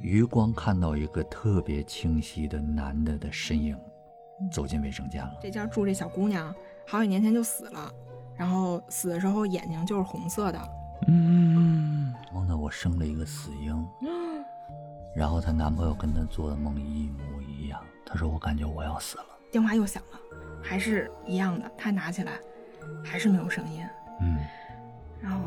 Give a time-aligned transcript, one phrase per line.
[0.00, 3.78] 余光看到一个特别清晰的男的的身影
[4.50, 5.38] 走进卫生间了。
[5.40, 6.54] 这家住这小姑娘
[6.86, 7.92] 好几年前就死了，
[8.36, 10.58] 然后死的时候眼睛就是红色的。
[11.08, 13.86] 嗯，梦到我生了一个死婴，
[15.14, 17.80] 然后她男朋友跟她做的梦一模一样。
[18.04, 20.18] 她说：“我感觉我要死了。”电话又响了，
[20.62, 21.70] 还是一样的。
[21.76, 22.32] 她拿起来，
[23.04, 23.84] 还是没有声音。
[24.20, 24.38] 嗯，
[25.20, 25.40] 然后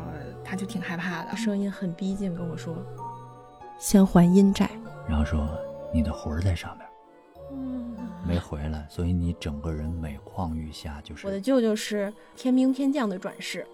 [0.44, 2.76] 她就挺害怕的，声音很逼近，跟我说。
[3.78, 4.70] 先还阴债，
[5.08, 5.48] 然后说
[5.92, 6.86] 你的魂在上面，
[7.52, 11.00] 嗯，没回来，所以你整个人每况愈下。
[11.04, 13.66] 就是我的舅舅是天兵天将的转世，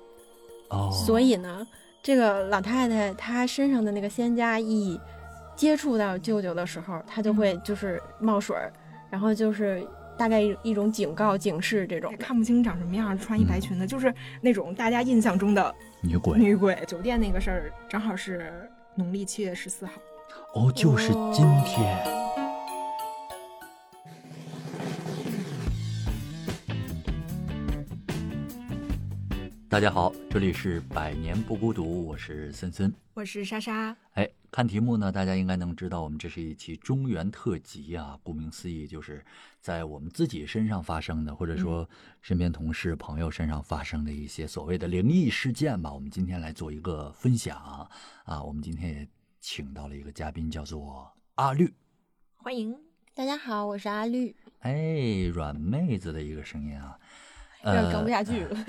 [0.70, 1.66] 哦，所以呢，
[2.02, 5.00] 这个老太太她身上的那个仙家一
[5.54, 8.72] 接触到舅舅的时候，她就会就是冒水儿，
[9.08, 9.86] 然后就是
[10.18, 12.12] 大概一种警告、警示这种。
[12.18, 16.38] 看不清长什么样，穿一白裙子，就是那种大家印象中的女鬼。
[16.38, 18.68] 女鬼酒店那个事儿，正好是。
[18.94, 19.94] 农历七月十四号，
[20.52, 21.98] 哦，就是今天。
[29.66, 33.96] 大家好，这里是百年不孤独，我是森森，我是莎莎。
[34.12, 38.18] 哎，看题目呢，大家应该能知道，我们这是一期中原特辑啊。
[38.22, 39.24] 顾名思义，就是
[39.62, 41.88] 在我们自己身上发生的，或者说
[42.20, 45.90] 身边同事、朋友身上发生的一些所谓的灵异事件吧。
[45.90, 47.88] 我们今天来做一个分享
[48.26, 48.42] 啊。
[48.42, 49.08] 我们今天也
[49.40, 51.72] 请到了一个嘉宾，叫做阿绿，
[52.36, 52.78] 欢迎
[53.14, 54.36] 大家好，我是阿绿。
[54.58, 56.98] 哎，软妹子的一个声音啊。
[57.64, 58.64] 有点装不下去 了，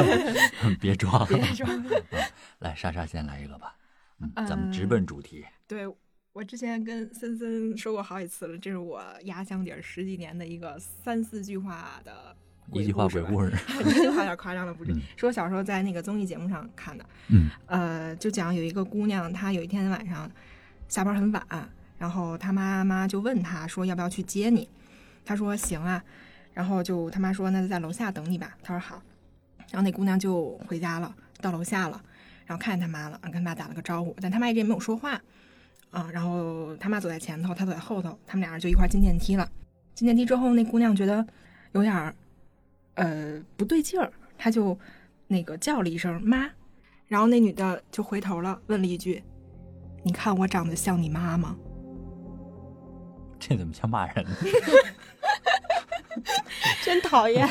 [0.80, 1.84] 别装，别装。
[2.60, 3.76] 来，莎莎先来一个吧，
[4.20, 5.44] 嗯，咱们直奔主题。
[5.66, 5.86] 对
[6.32, 12.36] 我之前跟森森说过好几次了，这是我压箱底儿十几年的一个三四句话的
[12.72, 13.52] 一句话鬼故事，
[13.84, 14.94] 一句话有点夸张了，不是？
[15.16, 20.30] 是我小时候在那个综艺节目上看的，嗯，呃，就讲有一个姑娘，她有一天晚上
[20.88, 24.68] 下班很晚，然后她妈妈就问她说要不要去接你，
[25.24, 26.02] 她说行啊。
[26.52, 28.58] 然后就他妈说，那就在楼下等你吧。
[28.60, 29.00] 她说好。
[29.70, 32.02] 然后那姑娘就回家了，到楼下了，
[32.50, 35.12] 然后看见他妈了，跟他妈打了个招呼，但他妈一直也没有说话。
[35.90, 39.48] 啊，然后他妈走在前头，他走在后头，他们俩人就一块进电梯了。
[39.94, 41.24] 进电梯之后，那姑娘觉得
[41.74, 42.12] 有点儿
[42.94, 44.76] 呃不对劲儿，她就
[45.28, 46.50] 那个叫了一声妈。
[47.06, 49.22] 然后那女的就回头了，问了一句
[50.02, 51.56] ：“你看我长得像你妈吗？”
[53.38, 54.30] 这怎么像骂人呢？
[56.82, 57.46] 真讨厌，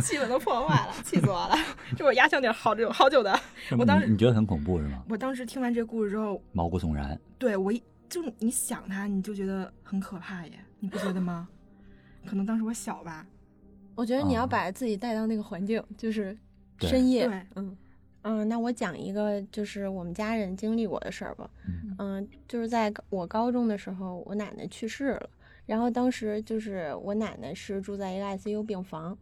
[0.00, 1.56] 气氛都破坏了，气死我了！
[1.96, 3.38] 这我压箱底好久好久的，
[3.78, 5.02] 我当时你觉得很恐怖是吗？
[5.08, 7.18] 我当时听完这个故事之后，毛骨悚然。
[7.38, 11.48] 对我一就你想他，你就觉得很可怕耶，你不觉得吗？
[12.26, 13.26] 可能当时我小吧。
[13.94, 16.36] 我觉得你要把自己带到那个环境，就是
[16.80, 17.26] 深夜。
[17.54, 17.76] 嗯
[18.22, 21.48] 嗯，那我讲一个就是我们家人经历过的事儿吧。
[21.98, 25.30] 嗯，就是在我高中的时候，我奶奶去世了。
[25.66, 29.18] 然后当时就是我奶奶是住在一个 ICU 病房，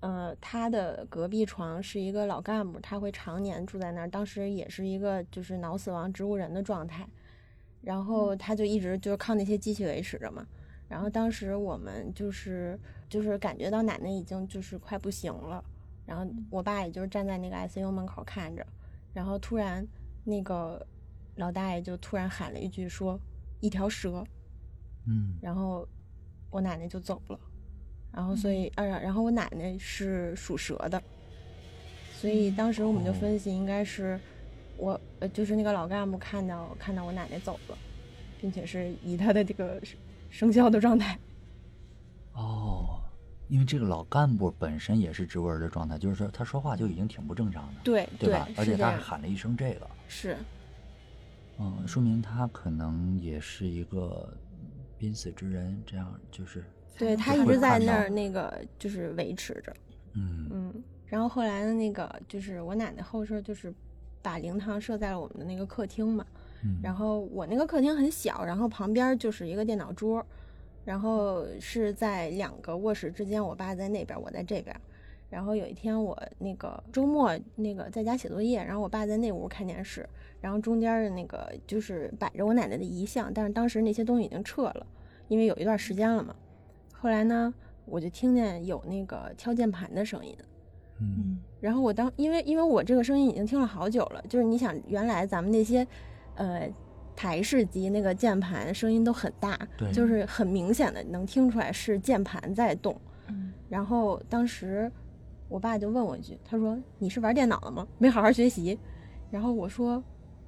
[0.00, 4.10] 呃，她的隔壁床是一个老干部，他会常年住在那儿。
[4.10, 7.06] 当时也是一个就是脑死亡植物人的状态，
[7.82, 10.44] 然后他就一直就是靠那些机器维持着嘛。
[10.88, 12.76] 然后当时我们就是
[13.08, 15.64] 就是感觉到奶奶已经就是快不行了，
[16.04, 18.66] 然后我爸也就是站在那个 ICU 门口看着，
[19.14, 19.86] 然后突然
[20.24, 20.84] 那个
[21.36, 23.16] 老大爷就突然喊了一句说
[23.60, 24.24] ：“一条蛇。”
[25.06, 25.88] 嗯，然后
[26.50, 27.38] 我奶奶就走了，
[28.12, 31.02] 然后所以呃，然后我奶奶是属蛇的，
[32.12, 34.20] 所以当时我们就分析应该是
[34.76, 37.78] 我呃，就是那个老干部看到看到我奶奶走了，
[38.40, 39.80] 并且是以他的这个
[40.28, 41.18] 生肖的状态。
[42.34, 43.00] 哦，
[43.48, 48.46] 因为这个老干部本身也是植物人的状态，就是说他说话就已经挺不正常的，对对吧？
[48.56, 50.36] 而且他还喊了一声这个，是，
[51.58, 54.36] 嗯，说明他可能也是一个。
[55.00, 56.62] 濒死之人，这样就是，
[56.98, 59.72] 对他一直在那儿那个就是维持着，
[60.12, 63.72] 嗯嗯，然后后来的那个就是我奶奶后事就是
[64.20, 66.26] 把灵堂设在了我们的那个客厅嘛，
[66.82, 70.22] 然后我那个客厅很小，然后旁边就是一个电脑桌，
[70.84, 74.78] 然后是在两个卧室之间，我爸在那边，我在这边，
[75.30, 80.06] 然后有一天我那个周末那个在家写作业，然后我爸在那屋看电视。
[80.40, 84.86] 然后中间的那个就是摆着我奶奶的遗像，但是当时那些东西已经撤了，
[85.28, 86.34] 因为有一段时间了嘛。
[86.92, 87.52] 后来呢，
[87.84, 90.34] 我就听见有那个敲键盘的声音，
[90.98, 95.86] 嗯，然后我当因为因为我这个声音已经听了好久了，就是你想原来咱们那些
[96.36, 96.66] 呃
[97.14, 102.98] 台式机那个键盘声音都很大，对，就是很明显的能听出来是键盘在动。
[103.28, 104.90] 嗯，然后当时
[105.50, 107.86] 我爸就问我一句，他说：“你是玩电脑了吗？
[107.98, 108.78] 没好好学习？”
[109.30, 110.02] 然后我说。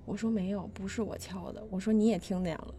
[0.05, 1.63] 我说没有，不是我敲的。
[1.71, 2.75] 我说你也听见了，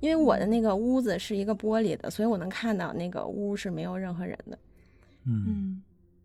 [0.00, 4.58] 因为我的那个屋子是一个玻璃的，所以我能看到那个屋是没有任何人的。
[5.26, 5.82] 嗯嗯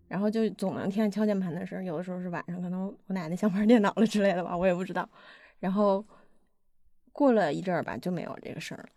[0.07, 5.07] 然后就总能听见敲键盘的声儿，有的时候是晚上，可能我奶奶想玩电脑了之类的吧，我也不知道。
[5.59, 6.03] 然后
[7.11, 8.89] 过了一阵儿吧，就没有这个声儿了。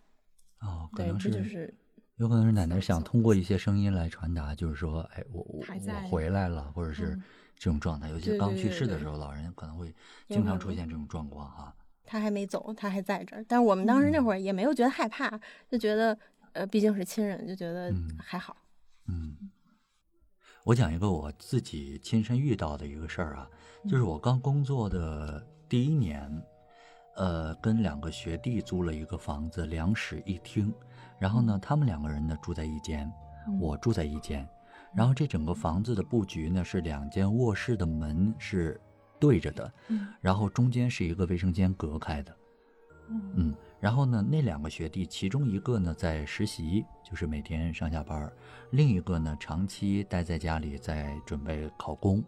[0.69, 1.75] 哦，可对，能这就是
[2.21, 7.23] 有可能是奶奶想通过一些声音来传达，就是说，哎，我我我回来了，或者是嗯
[7.57, 8.11] 这种状态。
[8.11, 9.91] 尤其是刚去世的时候，老人可能会
[10.29, 11.75] 经常出现这种状况哈。
[12.05, 13.43] 他还没走，他还在这儿。
[13.49, 16.19] 但是我们当时那会儿也没有觉得害怕，就觉得
[16.53, 18.55] 呃，毕竟是亲人，就觉得嗯还好。
[19.07, 19.35] 嗯，
[20.65, 23.49] 我讲一个我自己亲身遇到的一个事儿啊，
[23.89, 26.31] 就是我刚工作的第一年，
[27.17, 30.71] 呃，跟两个学弟租了一个房子，两室一厅，
[31.21, 33.13] 然后呢，他们两个人呢住在一间，
[33.61, 34.49] 我住在一间，
[34.95, 38.81] 然后这整个房子的布局呢是两间卧室的门是
[39.19, 40.09] 对着的，嗯。
[40.21, 42.35] 然后中间是一个卫生间隔开的，
[43.35, 48.27] 嗯，然后呢，那两个学弟，其中一个呢在实习，就是每天上下班；
[48.71, 52.25] 另一个呢长期待在家里，在准备考公，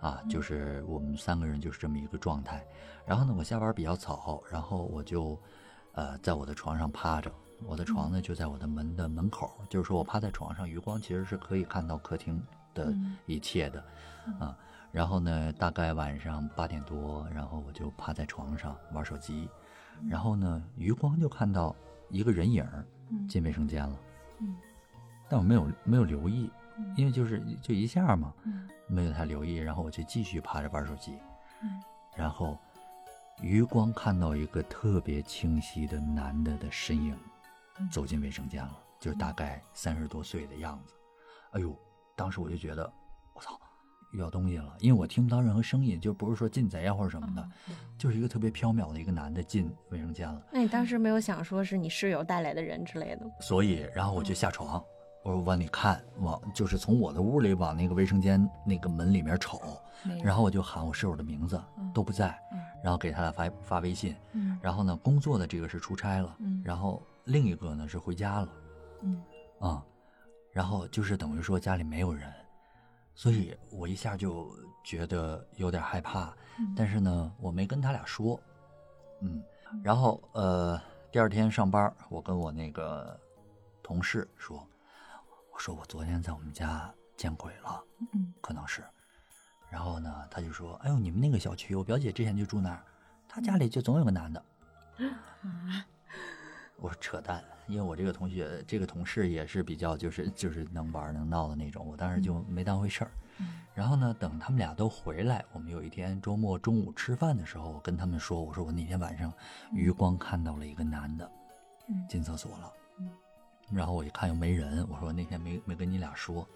[0.00, 2.64] 啊，就是我们三个人就是这么一个状态。
[3.06, 5.38] 然后呢，我下班比较早，然后我就，
[5.92, 7.30] 呃，在我的床上趴着，
[7.66, 12.42] 我的床呢就在我的门的门口，就是说我趴在床上，余光其实是可以看到客厅
[12.74, 12.94] 的
[13.26, 13.84] 一切的，
[14.38, 14.56] 啊。
[14.92, 19.48] 然后呢，大概晚上八点多，然后我就趴在床上玩手机，
[20.08, 21.74] 然后呢，余光就看到
[22.10, 22.64] 一个人影
[23.28, 23.98] 进卫生间了，
[24.38, 24.56] 嗯。
[25.28, 26.48] 但我没有没有留意，
[26.96, 31.18] 因为就是就一下嘛，嗯没有太留意，然后我就继续趴着玩手机，
[31.62, 31.82] 嗯。
[32.14, 32.56] 然后
[33.42, 37.30] 余光看到一个特别清晰的男的的身影嗯
[37.90, 40.94] 走进卫生间了，就是大概三十多岁的样子，
[41.52, 41.76] 哎呦，
[42.16, 42.92] 当时我就觉得
[43.34, 43.58] 我操。
[44.12, 47.48] 遇到东西了，因为我听不到任何声音，就不是说进贼啊或者什么的，
[47.98, 53.32] 就是一个特别缥缈的一个男的进卫生间了，那你当时没有想说是你室友带来的人之类的吗？
[53.40, 54.80] 所以然后我就下床，
[55.24, 59.60] 我说往里看，往就是从我的屋里往那个卫生间那个门里面瞅，
[60.22, 61.60] 然后我就喊我室友的名字，
[61.92, 62.60] 都不在，嗯。
[62.84, 64.56] 然后给他俩发发微信，嗯。
[64.62, 66.62] 然后呢，工作的这个是出差了，嗯。
[66.64, 68.48] 然后另一个呢是回家了，
[69.02, 69.22] 嗯。
[69.60, 69.82] 啊、
[70.52, 72.30] 然后就是等于说家里没有人，
[73.14, 76.74] 所以我一下就觉得有点害怕，嗯。
[76.76, 78.38] 但是呢，我没跟他俩说，
[79.20, 79.42] 嗯，
[79.82, 80.80] 然后呃，
[81.10, 83.18] 第二天上班，我跟我那个
[83.82, 84.58] 同事说，
[85.52, 87.82] 我说我昨天在我们家见鬼了，
[88.12, 88.34] 嗯。
[88.42, 88.84] 可能是，
[89.70, 92.84] 然后呢，他就说，哎呦，你们那个小区，我表姐之前就住那儿，
[93.26, 94.44] 她家里就总有个男的。
[94.98, 95.86] 啊
[96.76, 103.10] 我说扯淡，因为我这个同学，这个同事也是比较就是就是能玩能闹的那种，我当时就没当回事儿。
[103.74, 109.32] 然后呢，等他们俩都回来，我们有一天周末中午吃饭的时候，我跟他们说，我说我那天晚上
[109.72, 111.28] 余光看到了一个男的
[111.88, 112.72] 嗯进厕所了，
[113.72, 116.48] 然后我一看又没人，我说那天没没跟你俩说。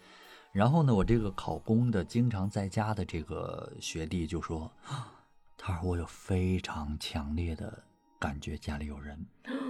[0.53, 4.71] 然后呢，我这个考公的经常在家的这个学弟就说，
[5.59, 7.83] 他说我有非常强烈的
[8.21, 9.19] 感觉家里有人，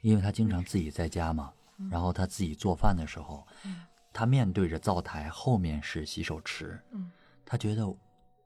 [0.00, 1.52] 因为他经常自己在家嘛，
[1.90, 3.46] 然后他自己做饭的时候，
[4.12, 7.10] 他面对着灶台，后面是洗手池，嗯。
[7.44, 7.86] 他觉得，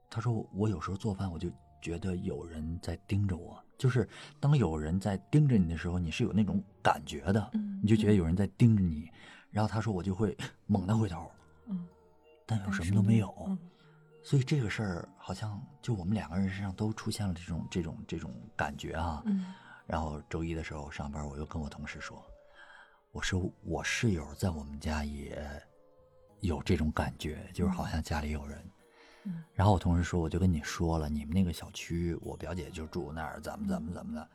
[0.09, 1.49] 他说我有时候做饭我就
[1.81, 4.07] 觉得有人在盯着我，就是
[4.39, 9.09] 当有人在盯着你的时候，你是有那种感觉的，嗯你就觉得有人在盯着你，
[9.49, 11.31] 然后他说我就会猛地回头，
[11.65, 11.87] 嗯，
[12.45, 13.57] 但又什么都没有，嗯。
[14.23, 19.23] 所以这个事儿好像就我们两个人身上都出现了这种这种这种感觉啊。
[19.25, 19.51] 嗯
[19.91, 22.25] 然后周一的时候上班，我又跟我同事说，
[23.11, 25.37] 我说我室友在我们家也
[26.39, 28.57] 有这种感觉，就是好像家里有人。
[29.25, 34.25] 嗯然后我同事说，我就跟你说了，你们那个小区，我表姐就住那儿，怎么怎么怎么的。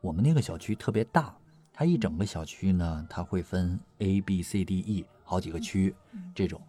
[0.00, 1.36] 我们那个小区特别大，
[1.72, 5.92] 它一整个小区呢，它会分 A、B、C、D、E 好几个区，
[6.32, 6.62] 这种。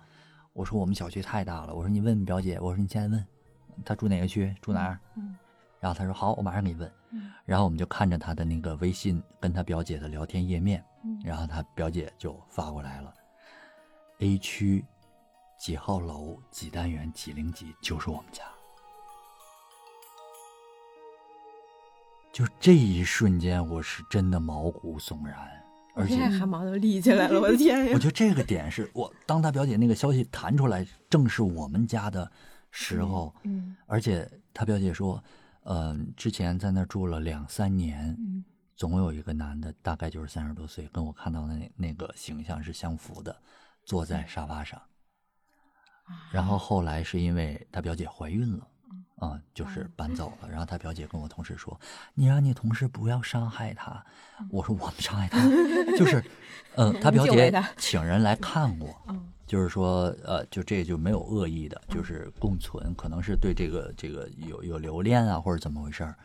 [0.54, 3.24] 我说我们小区太大了，我说你问问表姐，我说你现在问，
[3.86, 5.00] 她住哪个区，住哪儿？
[5.18, 5.38] 嗯
[5.84, 6.90] 然后他说好，我马上给你问。
[7.12, 13.14] 嗯然后我们就看着他的那个微信跟他表姐的聊天页面，嗯然后他表姐就发过来了
[14.20, 14.86] ，A 区
[15.60, 18.44] 几号楼几单元几零几就是我们家。
[22.32, 25.36] 就这一瞬间，我是真的毛骨悚然，
[25.96, 27.92] 而且汗毛都立起来了，我的天呀！
[27.94, 32.32] 我觉得这个点是我当他表姐那个消息弹出来，正是我们家的
[32.72, 35.22] 时候，嗯而且他表姐说，
[35.66, 38.44] 嗯、之前在那儿住了两三年，嗯
[38.76, 43.36] 总有一个男的，大概就是三十多岁，跟我看到的那那个形象是相符的，
[43.86, 44.82] 坐在沙发上。
[46.32, 48.68] 然后后来是因为他表姐怀孕了，
[49.18, 50.50] 啊、就是搬走了。
[50.50, 51.80] 然后他表姐跟我同事说
[52.14, 54.04] ：“你让你同事不要伤害他。”
[54.50, 55.40] 我说：“我们伤害他，
[55.96, 56.22] 就是，
[56.76, 66.16] 呃，他表姐请人来看我，嗯就是说，呃，就这就没有恶意的，就是共存，可能是对这个这个有有留恋啊，或者怎么回事儿。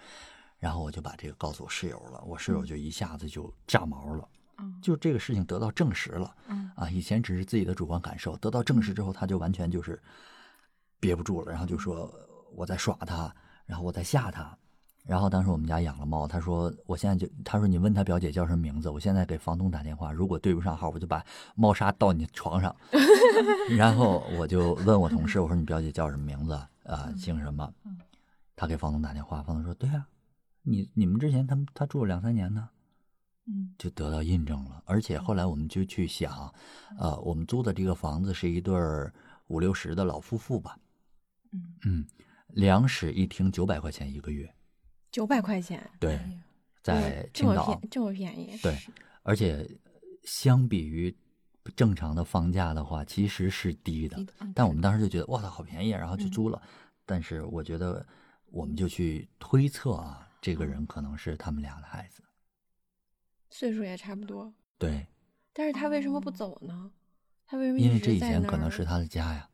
[0.59, 6.35] 然后我就把这个告诉我室友了，我室友就一下子就炸毛了，嗯就这个事情得到证实了。
[6.49, 10.01] 嗯啊，以前只是自己的主观感受，得到证实之后，他就完全就是
[10.99, 12.13] 憋不住了，然后就说
[12.55, 13.33] 我在耍他，
[13.67, 14.57] 然后我在吓他。
[15.09, 21.25] 然后当时我们家养了猫，他说我现在就他说你问他表姐叫什么名字，我现在给房东打电话，如果对不上号，我就把
[21.55, 22.77] 猫砂倒你床上。
[23.75, 26.53] 然后我就问我同事，我说你表姐叫什么名字
[26.85, 27.73] 啊、姓什么？
[28.55, 30.07] 他给房东打电话，房东说对啊，
[30.63, 32.69] 你你们之前他们他住了两三年呢。
[33.51, 34.83] 嗯就得到印证了。
[34.85, 36.53] 而且后来我们就去想，
[36.99, 39.11] 呃，我们租的这个房子是一对儿
[39.47, 40.79] 五六十的老夫妇吧，
[41.53, 42.07] 嗯嗯，
[42.49, 44.55] 两室一厅九百块钱一个月，
[45.19, 46.17] 九百块钱，对，
[46.81, 48.79] 在这么青岛便，这么便宜，对，
[49.25, 49.69] 而且
[50.23, 51.13] 相比于
[51.75, 54.17] 正常的房价的话，其实是低的
[54.55, 56.63] 但我们当时就觉得哇操，好便宜啊，然后就租了。
[57.05, 58.07] 但是我觉得，
[58.53, 62.23] 我们就去推测啊，这个人可能是他们俩的孩子，
[63.51, 64.55] 岁数也差不多。
[64.79, 65.05] 对，
[65.53, 66.93] 但是他为什么不走呢？
[67.45, 69.51] 他为什么因为这以前可能是他的家呀。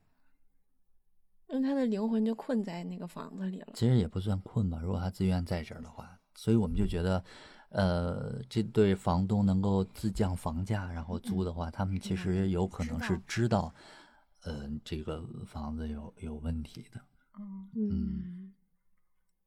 [1.49, 3.69] 因为他的灵魂就困在那个房子里了。
[3.75, 7.23] 其实也不算困吧，如果他自愿在这儿的话，所以我们就觉得，
[7.69, 13.75] 呃，这对房东能够自降房价，然后租的话，他们其实有可能是知道，
[14.43, 17.01] 呃，这个房子有有问题的。
[17.39, 18.53] 嗯嗯，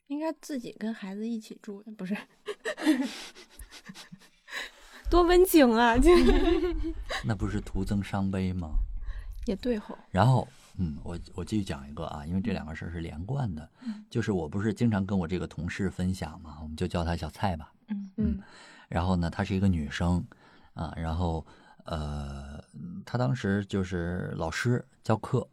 [0.07, 2.15] 应该自己跟孩子一起住，不是？
[5.09, 5.97] 多温情啊！
[5.97, 6.11] 就
[7.23, 8.79] 那不是徒增伤悲吗？
[9.45, 10.45] 也对吼，然后，
[10.79, 13.67] 嗯，我我继续讲一个啊，因为这两个事儿是连贯的，
[14.09, 17.73] 就是我不是经常跟我这个同事分享嘛，我们就叫她小蔡吧。
[17.87, 18.39] 嗯嗯
[18.87, 20.23] 然后呢，她是一个女生
[20.73, 21.45] 啊，然后
[21.85, 22.63] 呃，
[23.05, 25.47] 她当时就是老师教课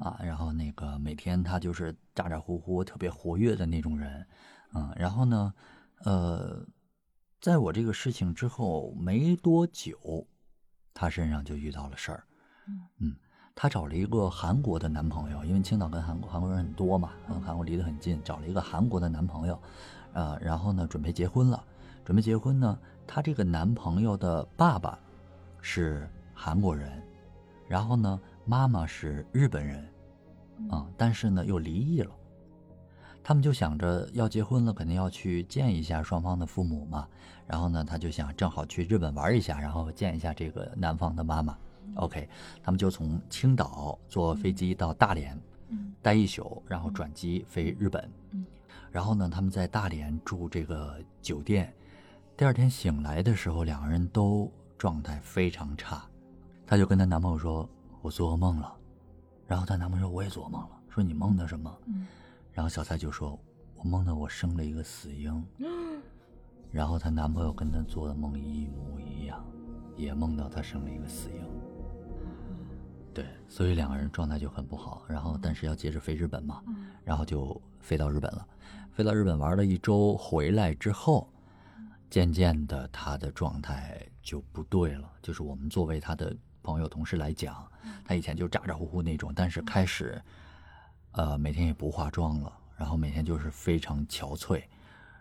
[0.00, 4.26] 啊，然后那个每天她就是咋咋呼呼、特别活跃的那种人，
[4.74, 5.54] 嗯，然后呢，
[6.00, 6.66] 呃，
[7.40, 10.26] 在我这个事情之后没多久，
[10.92, 12.24] 她身上就遇到了事儿，
[12.98, 13.14] 嗯。
[13.56, 19.58] 她找了一个韩国的男朋友，因为青岛跟韩国韩国人很多嘛，跟韩国离得很近，找了一个韩国的男朋友，
[20.12, 21.62] 呃，然后呢准备结婚了，
[22.04, 24.98] 准备结婚呢，她这个男朋友的爸爸
[25.60, 27.00] 是韩国人，
[27.68, 29.88] 然后呢妈妈是日本人，
[30.68, 32.10] 啊、但是呢又离异了。
[33.22, 37.08] 他们就想着要结婚了，肯定要去见一下双方的父母嘛。
[37.46, 41.56] 然后呢，他就想正好去日本玩一下，然后见一下这个男方的妈妈。
[41.96, 42.28] OK，
[42.62, 45.38] 他们就从青岛坐飞机到大连，
[45.68, 48.10] 嗯待一宿，然后转机飞日本。
[48.32, 48.44] 嗯
[48.90, 51.74] 然后呢，他们在大连住这个酒店，
[52.36, 54.48] 第二天醒来的时候，两个人都
[54.78, 56.04] 状态非常差。
[56.64, 57.68] 她就跟她男朋友说
[58.02, 58.72] ：“我做噩梦了。”
[59.48, 62.06] 然后她男朋友说：“我也做噩梦了。”说：“你梦的什么？”嗯
[62.52, 63.36] 然后小蔡就说
[63.74, 65.44] ：“我梦到我生了一个死婴。
[66.70, 69.44] ”然后她男朋友跟她做的梦一模一样，
[69.96, 71.40] 也梦到她生了一个死婴。
[73.14, 75.04] 对，所以两个人状态就很不好。
[75.08, 76.60] 然后，但是要接着飞日本嘛，
[77.04, 78.44] 然后就飞到日本了。
[78.92, 81.32] 飞到日本玩了一周，回来之后，
[82.10, 85.08] 渐渐的他的状态就不对了。
[85.22, 87.66] 就是我们作为他的朋友同事来讲，
[88.04, 90.20] 他以前就咋咋呼呼那种，但是开始，
[91.12, 94.62] 呃，每天也不化妆了，然后每天就是非常憔悴。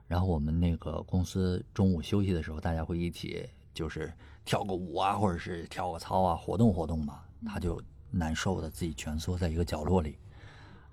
[0.07, 4.11] 然后我们那个公司中午休息的时候，大家会一起就是
[4.45, 7.21] 跳个舞啊，或者是跳个操啊，活动活动嘛。
[7.45, 7.81] 他就
[8.11, 10.17] 难受的自己蜷缩在一个角落里。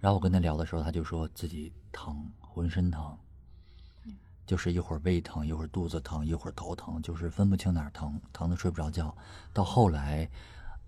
[0.00, 3.16] 然后我跟他聊的时候，他就说自己疼，浑身疼，
[4.46, 9.14] 就是一会儿胃疼，一会儿肚子疼，一会儿头疼，就是分不清哪儿疼，疼的睡不着觉。
[9.52, 10.28] 到后来，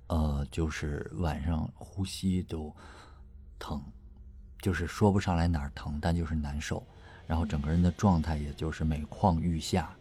[0.07, 2.75] 呃，就是晚上呼吸都
[3.59, 3.83] 疼，
[4.61, 6.83] 就是说不上来哪儿疼，但就是难受。
[7.26, 9.95] 然后整个人的状态也就是每况愈下。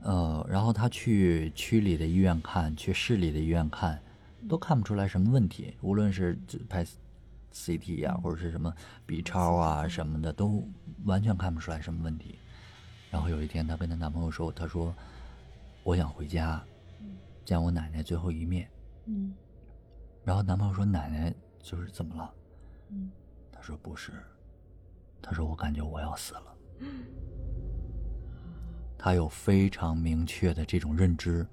[0.00, 4.02] 呃，然后他去区里的医院看，去市里的医院看，
[4.48, 5.76] 都看不出来什么问题。
[5.80, 6.84] 无论是拍
[7.52, 8.72] CT 呀、或者是什么
[9.06, 10.66] B 超啊什么的，都
[11.04, 12.38] 完全看不出来什么问题。
[13.10, 14.94] 然后有一天，她跟她男朋友说：“她说
[15.82, 16.62] 我想回家，
[17.44, 18.68] 见我奶奶最后一面。”
[19.06, 19.32] 嗯
[20.24, 21.32] 然后男朋友说：“奶奶
[21.62, 22.34] 就是怎么了？”
[22.90, 23.10] 嗯
[23.52, 24.12] 她说：“不是。”
[25.22, 26.56] 她说：“我感觉我要死了。
[28.98, 31.46] ”她有非常明确的这种认知，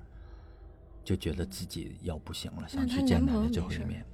[1.04, 4.06] 就觉得自己要不行了，想去见奶奶男朋友没事儿最后一面。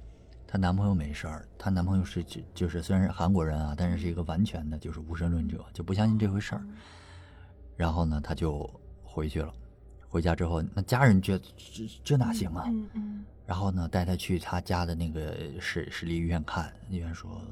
[0.46, 6.64] 她男朋友没事儿，她男朋友是就就是虽然是韩国人啊，但是是一个完全的就是无神论者，就不相信这回事儿。
[7.76, 8.68] 然后呢，她就
[9.02, 9.52] 回去了。
[10.08, 12.64] 回家之后，那家人觉得这这哪行啊？
[12.66, 17.42] 嗯嗯然后呢，带她去她家的那个市市立医院看，医院说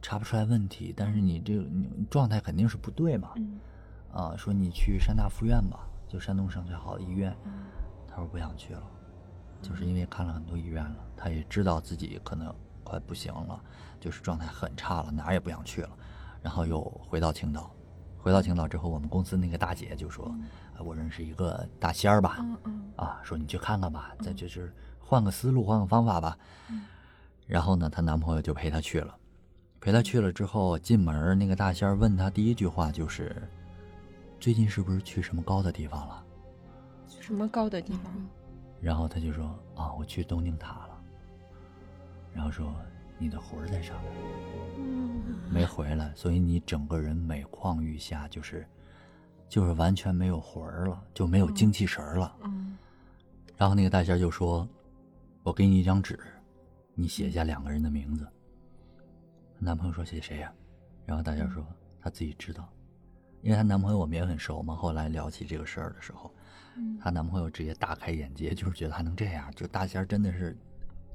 [0.00, 3.32] 查不出来问题，但是你这你状态肯定是不对嘛。
[3.34, 3.58] 嗯
[4.12, 7.36] 啊，说你去山大附院吧，就山东省最好的医院。
[8.14, 8.82] 他说不想去了，
[9.60, 12.54] 就是因为看了很多医院了，他也知道自己可能
[12.84, 13.60] 快不行了，
[13.98, 15.90] 就是状态很差了，哪儿也不想去了。
[16.40, 17.74] 然后又回到青岛，
[18.18, 20.26] 回到青岛之后，我们公司那个大姐就说
[20.76, 26.38] ：“啊我认识一个大仙儿吧，嗯嗯啊，说你去看看吧，再就是换个思路，换个方法吧。
[27.46, 29.16] 然后呢，她男朋友就陪她去了，
[29.80, 33.50] 陪她去了之后，进门那个大仙儿问她第一句话就是
[34.38, 36.23] ：“最近是不是去什么高的地方了
[37.20, 38.12] 什么高的地方？？”
[38.80, 41.02] 然后他就说：“啊，我去东京塔了。”
[42.34, 42.74] 然后说
[43.18, 44.12] ：“你的魂儿在上面，
[45.50, 48.66] 没回来，所以你整个人每况愈下，就是
[49.48, 52.76] 就是完全没有魂儿了，就没有精气神儿了。”嗯
[53.56, 54.68] 然后那个大仙就说
[55.44, 56.18] ：“我给你一张纸，
[56.94, 58.26] 你写下两个人的名字。”
[59.60, 60.52] 男朋友说：“写谁呀、
[61.06, 61.64] 然后大仙说
[62.02, 62.68] ：“他自己知道，
[63.42, 64.74] 因为她男朋友我们也很熟嘛。
[64.74, 66.34] 后来聊起这个事儿的时候，
[67.00, 70.56] 她男朋友直接大开眼界，就是觉得还能这样，就大仙儿真的是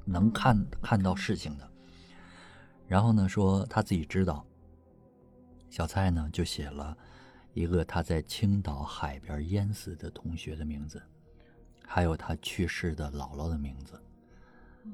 [0.04, 1.70] 能看看到事情的。
[2.86, 4.44] 然后呢，说他自己知道。
[5.68, 6.96] 小蔡呢就写了
[7.54, 11.00] 一个他在青岛海边淹死的同学的名字。
[11.86, 14.00] 还有他去世的姥姥的名字。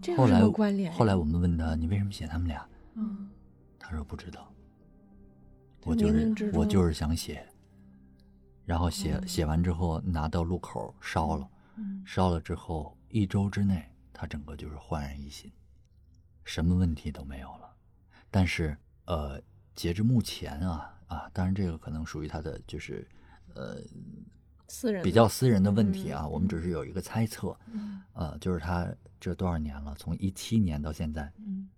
[0.01, 0.99] 这有什后来么关联呀？
[0.99, 2.67] 后来我们问他，你为什么写他们俩？
[2.95, 3.29] 嗯
[3.79, 4.51] 他说不知道。
[5.85, 7.47] 我就是我就是想写，
[8.67, 9.27] 然后写、嗯。
[9.27, 13.83] 写完之后拿到路口烧了，嗯烧了之后一周之内
[14.13, 15.51] 他整个就是焕然一新，
[16.45, 17.75] 什么问题都没有了。
[18.31, 19.41] 但是呃，
[19.75, 23.09] 截至目前啊啊，当然这个可能属于他的就是
[23.55, 23.81] 呃
[24.69, 28.03] 私人比较私人的问题啊，我们只是有一个猜测，嗯。
[28.13, 31.69] 呃，就是他这多少年了，从一七年到现在嗯。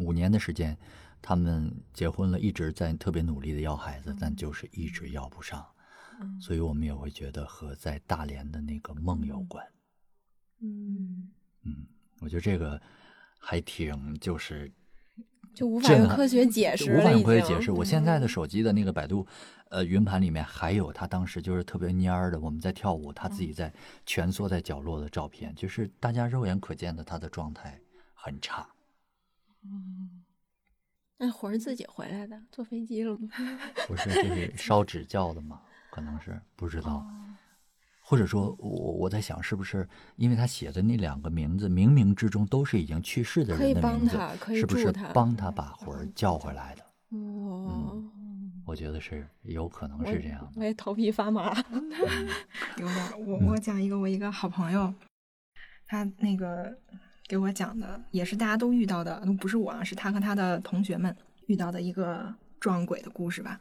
[0.00, 0.76] 五年的时间，
[1.22, 4.34] 他们结婚了，一直在特别努力的要孩子，但。
[4.34, 5.64] 就是一直要不上，
[6.20, 9.64] 嗯所以我们也会觉得和在大连的那个梦有关。
[10.60, 11.30] 嗯，
[11.62, 11.86] 嗯，
[12.20, 12.80] 我觉得这个
[13.38, 14.70] 还挺就是
[15.54, 17.70] 就无法用科学解释了，无法用科学解释。
[17.70, 19.26] 我现在的手机的那个百度
[19.70, 23.72] 呃云盘里面还有他当时就是特别蔫儿的，我们在跳舞，他自己在
[24.06, 27.80] 蜷缩在角落的照片，就是大家肉眼可见的他的状态
[28.14, 28.66] 很差。
[29.62, 30.22] 嗯
[31.16, 33.28] 那魂儿自己回来的，坐飞机了吗？
[33.86, 35.62] 不是，这是烧纸叫的吗？
[35.94, 37.06] 可能是不知道，
[38.02, 46.84] 或者说，我我在想，是不是因为他写的那两个名字，冥冥之中都是已经去世的可以帮人的名字他可以是不是助他帮他把魂儿叫回来的？
[47.16, 48.02] 哦，
[48.66, 50.50] 我觉得是有可能是这样的。
[50.56, 51.54] 我也头皮发麻。
[52.78, 53.26] 有点。
[53.28, 54.92] 我嗯我讲一个我一个好朋友，
[55.86, 56.76] 他那个
[57.28, 63.60] 给我讲的也是大家都遇到的，都不是我啊，是他和他的同学们遇到的一个撞鬼的故事吧。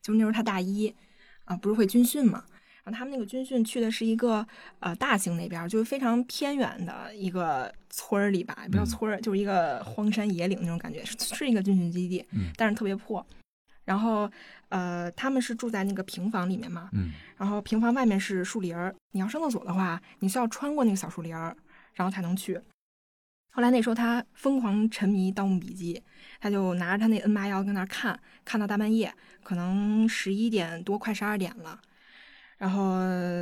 [0.00, 0.94] 就那时候他大一
[1.44, 2.44] 啊，不是会军训嘛，
[2.84, 4.46] 然后他们那个军训去的是一个
[4.80, 13.24] 呃大兴那边儿，就是非常偏远的一个村儿里吧，也不叫嗯村儿，就是一个荒山野岭那种感觉，是是一个军训基地，嗯但是特别破。
[13.84, 14.30] 然后
[14.70, 21.54] 呃，他们是住在那个平房里面嘛，嗯然后平房外面是树林儿，你要上厕所的话，你需要穿过那个小树林儿，
[21.92, 22.58] 然后才能去。
[23.54, 25.94] 后来那时候他疯狂沉迷《盗墓笔记》，
[26.40, 29.14] 他就拿着他那 N 八幺跟那儿看，看到大半夜，
[29.44, 31.80] 可能十一点多，快十二点了。
[32.58, 32.98] 然后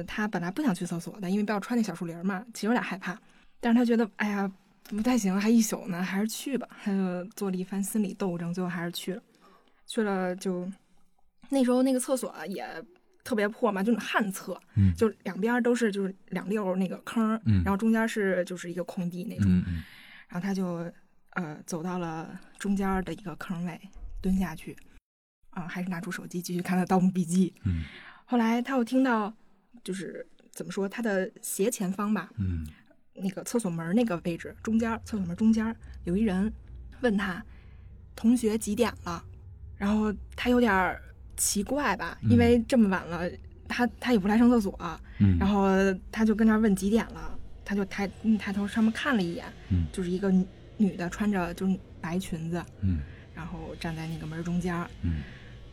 [0.06, 3.18] 他本来不想去厕所的，因为不要穿那小树林儿嘛，其实有点害怕。
[3.58, 6.68] 但是他觉得，哎呀，不太行，还一宿呢，还是去吧。
[6.84, 9.22] 他就做了一番心理斗争，最后还是去了。
[9.86, 10.70] 去了就
[11.48, 12.66] 那时候那个厕所也
[13.24, 19.62] 特别破嘛，就是旱厕，嗯就两边都是就是两溜儿那个坑然后中间是就是一个空地那种。
[20.32, 20.90] 然后他就
[21.34, 23.78] 呃走到了中间的一个坑位，
[24.22, 24.74] 蹲下去，
[25.50, 27.52] 啊、还是拿出手机继续看他《盗墓笔记》。
[27.64, 27.84] 嗯。
[28.24, 29.30] 后来他又听到，
[29.84, 32.66] 就是怎么说，他的斜前方吧，嗯
[33.14, 36.50] 那个厕所门那个位置中间，厕所门中间有一人
[37.02, 37.44] 问他
[38.16, 39.22] 同学几点了，
[39.76, 41.02] 然后他有点儿
[41.36, 43.30] 奇怪吧，因为这么晚了，
[43.68, 44.74] 他他也不来上厕所，
[45.18, 45.68] 嗯，然后
[46.10, 49.86] 他就跟那儿问几点了，他就抬嗯抬头上面看了一眼，嗯。
[49.92, 50.46] 就是一个女
[50.76, 52.98] 女的穿着就是白裙子，嗯。
[53.34, 55.22] 然后站在那个门中间，嗯。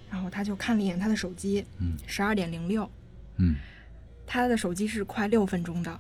[0.10, 1.98] 然后他就看了一眼他的手机，嗯。
[2.08, 2.90] 十二点零六，
[3.38, 3.56] 嗯。
[4.26, 6.00] 他的手机是快六分钟的，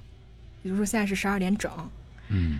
[0.63, 1.71] 也就是说现在是十二点整，
[2.29, 2.59] 嗯。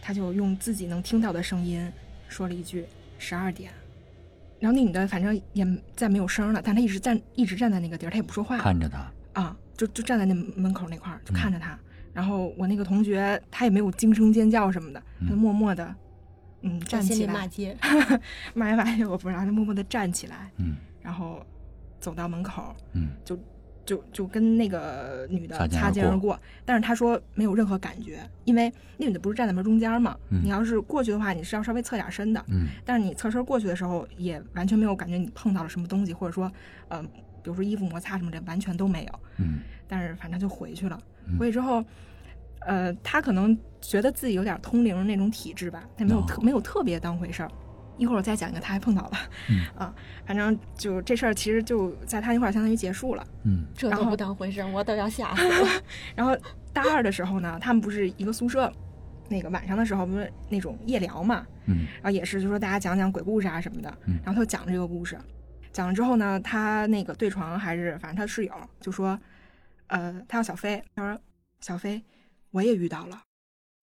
[0.00, 1.92] 他就用自己能听到的声音
[2.28, 2.86] 说了一句
[3.18, 3.72] 十二点。
[4.58, 11.34] 然后那女的反正也再没有声了，但她一直站一直站在那个地儿，她也不说话看着他，啊，就就站在那门口那块儿就嗯。
[11.34, 11.78] 看着她。
[12.16, 14.98] 然后我那个同学他也没有惊声尖叫什么的，
[15.28, 15.36] 他嗯。
[15.36, 15.94] 默默的
[16.62, 17.76] 嗯站起来，骂街，
[18.54, 21.44] 骂呀骂呀，我不知道，他默默的站起来，嗯然后
[22.00, 23.08] 走到门口，嗯。
[23.22, 23.38] 就
[23.84, 32.68] 就就跟那个女的擦肩而过过，但是他说没有任何感觉，因为那女的不是站在门中间嘛，嗯你要是过去的话，你是要稍微侧点身的，嗯。
[32.84, 36.50] 但是你侧身过去的时候，也完全没有感觉你碰到了什么东西，或者说，
[36.88, 37.02] 呃，
[37.42, 39.20] 比如说衣服摩擦什么的，完全都没有。
[39.36, 39.58] 嗯。
[39.86, 41.38] 但是反正就回去了嗯。
[41.38, 41.84] 回去之后，
[42.60, 47.50] 呃，他可能觉得自己有点通灵那种体质吧，他没有特、哦没有特别当回事儿。
[47.98, 49.12] 一会儿我再讲一个他还碰到了，
[49.48, 49.94] 嗯 啊，
[50.26, 53.26] 反正就这事儿其实就在他那块儿相当于结束了。
[53.44, 55.68] 嗯这都不当回事儿，我都要吓 死了。
[56.14, 56.36] 然后
[56.74, 58.70] 大二的时候呢，他们不是一个宿舍，
[59.30, 65.16] 那个晚上的时候不是那种夜聊嘛，嗯然后也是就说大家讲讲鬼故事啊什么的，嗯然后他就讲这个故事，
[65.72, 69.18] 讲了之后呢，他那个对床还是反正他室友就说，
[69.88, 71.20] 呃，他叫小飞，他说
[71.60, 72.02] 小飞，
[72.50, 73.22] 我也遇到了，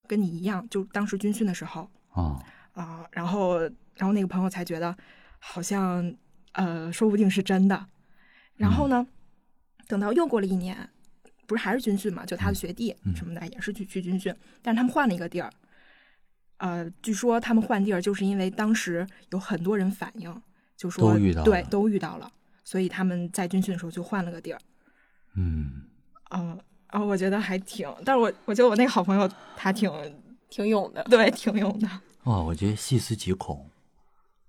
[0.07, 3.59] 跟你一样，就当时军训的时候哦啊、然后
[3.95, 4.95] 然后那个朋友才觉得
[5.39, 6.13] 好像
[6.53, 7.87] 呃说不定是真的，
[8.55, 9.07] 然后呢，
[9.87, 10.89] 等到又过了一年，
[11.45, 15.51] 不是还是军训嘛，就他的学弟嗯什么的也是去去军训，但是他们换了一个地儿。
[16.57, 20.41] 呃，据说他们换地儿就是因为当时有很多人反映，
[20.77, 22.31] 就说都遇到对都遇到了，
[22.63, 24.59] 所以他们在军训的时候就换了个地儿。
[25.35, 25.83] 嗯
[26.33, 26.59] 嗯，
[26.91, 29.89] 然后我觉得还挺，但是我我觉得我那个好朋友他挺
[30.49, 31.03] 挺勇的。
[31.05, 31.87] 对挺勇的
[32.25, 33.65] 哇，我觉得细思极恐，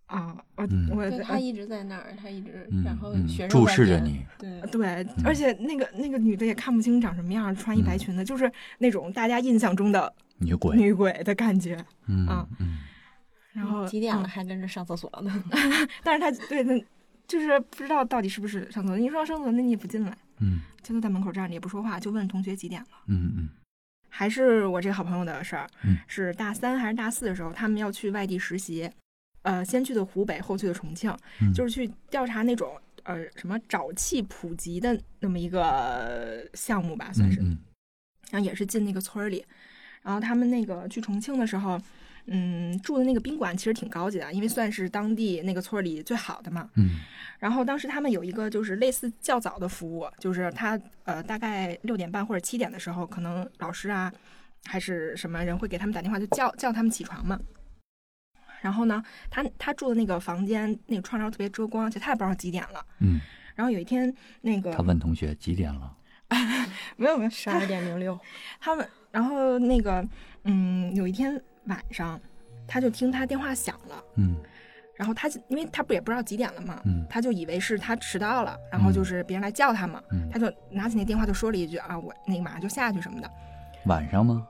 [0.07, 11.77] 啊，我、嗯我对他一直在那儿，他一直，嗯然后嗯学生注视着你，对，对，而且那个那个女的也看不清长什么样，穿一白裙子，就是那种大家印象中的女鬼，女鬼的感觉。
[12.07, 12.79] 嗯啊嗯
[13.53, 15.45] 然后几点了嗯还跟着上厕所呢？
[16.03, 16.77] 但是他对那
[17.29, 18.99] 就是不知道到底是不是上厕所。
[18.99, 20.61] 你说上厕所，那你也不进来，嗯。
[20.83, 22.89] 他就在门口站着也不说话，就问同学几点了。
[23.07, 23.49] 嗯嗯。
[24.09, 25.97] 还是我这个好朋友的事儿，嗯。
[26.07, 28.91] 是大三还是大四的时候，他们要去外地实习，
[29.43, 37.41] 呃，先去的湖北，后去的重庆，嗯，就是去调查那种呃什么沼气普及的那么一个项目吧，算是。
[37.41, 37.59] 嗯。
[38.31, 39.45] 然后也是进那个村儿里，
[40.03, 41.81] 然后他们那个去重庆的时候，
[42.27, 46.69] 嗯，住的那个宾馆其实挺高级的，因为算是当地那个村儿里最好的嘛。
[46.77, 47.01] 嗯
[47.41, 54.11] 然后当时他们有一个就是类似较早的服务，就是他呃大概六点半或者七点的时候，可能老师啊
[54.65, 57.39] 还是什么人会给他们打电话，就叫叫他们起床嘛。
[58.63, 62.87] 然后呢，他他住的那个房间那个窗帘特别遮光，而且他也不知道几点了。
[63.01, 63.21] 嗯，
[63.55, 65.95] 然后有一天那个他问同学几点了？
[66.97, 68.19] 没有没有十二点零六，
[68.59, 70.03] 他们，然后那个，
[70.45, 72.21] 嗯，有一天晚上，
[72.67, 74.37] 他就听他电话响了，嗯。
[74.97, 77.05] 然后他就因为他不也不知道几点了嘛，嗯。
[77.11, 80.29] 他就以为是他迟到了，然后就是别人来叫他嘛，嗯。
[80.31, 83.29] 他就拿起那电话就说了一句啊，我那个马上就下去什么的，
[83.87, 84.47] 晚上吗？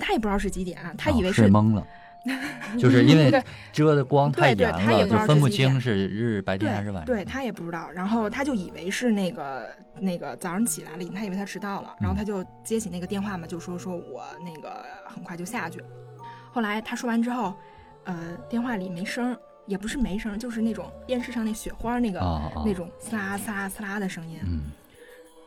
[0.00, 1.84] 他也不知道是几点啊，他以为哦是睡懵了，
[2.78, 3.42] 就是因为
[3.72, 7.06] 遮的光太对对严了，他也不知道就分不清是日白天还是晚，上。
[7.06, 9.68] 对他也不知道，然后他就以为是那个
[9.98, 15.82] 那个早上起来了，他以为他迟到了，然后他就接起那个电话嘛，就说说我那个很快就下去。
[16.52, 17.54] 后来他说完之后，
[18.04, 22.18] 呃，电话里没声儿，也不是没声儿，就是那种电视上那雪花那个、
[22.64, 24.70] 那种呲啦呲啦呲啦的声音，嗯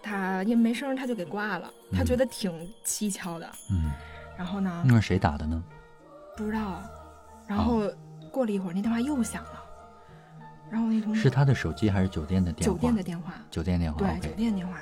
[0.05, 2.51] 他因为没声儿，他就给挂了，他嗯觉得挺
[2.85, 3.49] 蹊跷的。
[3.71, 3.89] 嗯，
[4.37, 5.63] 然后呢，那是谁打的呢？
[6.35, 6.81] 不知道，
[7.47, 7.89] 然后
[8.29, 9.63] 过了一会儿，那电话又响了，
[10.69, 12.73] 然后那同学是他的手机还是酒店的电话？
[12.75, 13.33] 酒店的电话。
[13.49, 13.99] 酒店电话。
[13.99, 14.79] 对酒店电话，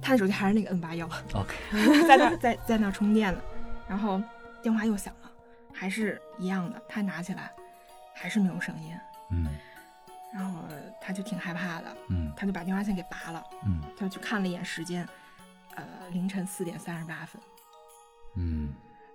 [0.00, 3.40] 他的手机还是那个 N 八幺，OK，在那儿在在那儿充电呢，
[3.88, 4.22] 然后
[4.62, 5.19] 电话又响了，
[5.72, 7.50] 还是一样的，他拿起来
[8.14, 8.96] 还是没有声音，
[9.30, 9.46] 嗯。
[10.32, 10.62] 然后
[11.00, 12.32] 他就挺害怕的，嗯。
[12.36, 13.80] 他就把电话线给拔了，嗯。
[13.96, 15.06] 他就去看了一眼时间，
[15.74, 17.40] 呃，凌晨四点三十八分，
[18.36, 18.68] 嗯。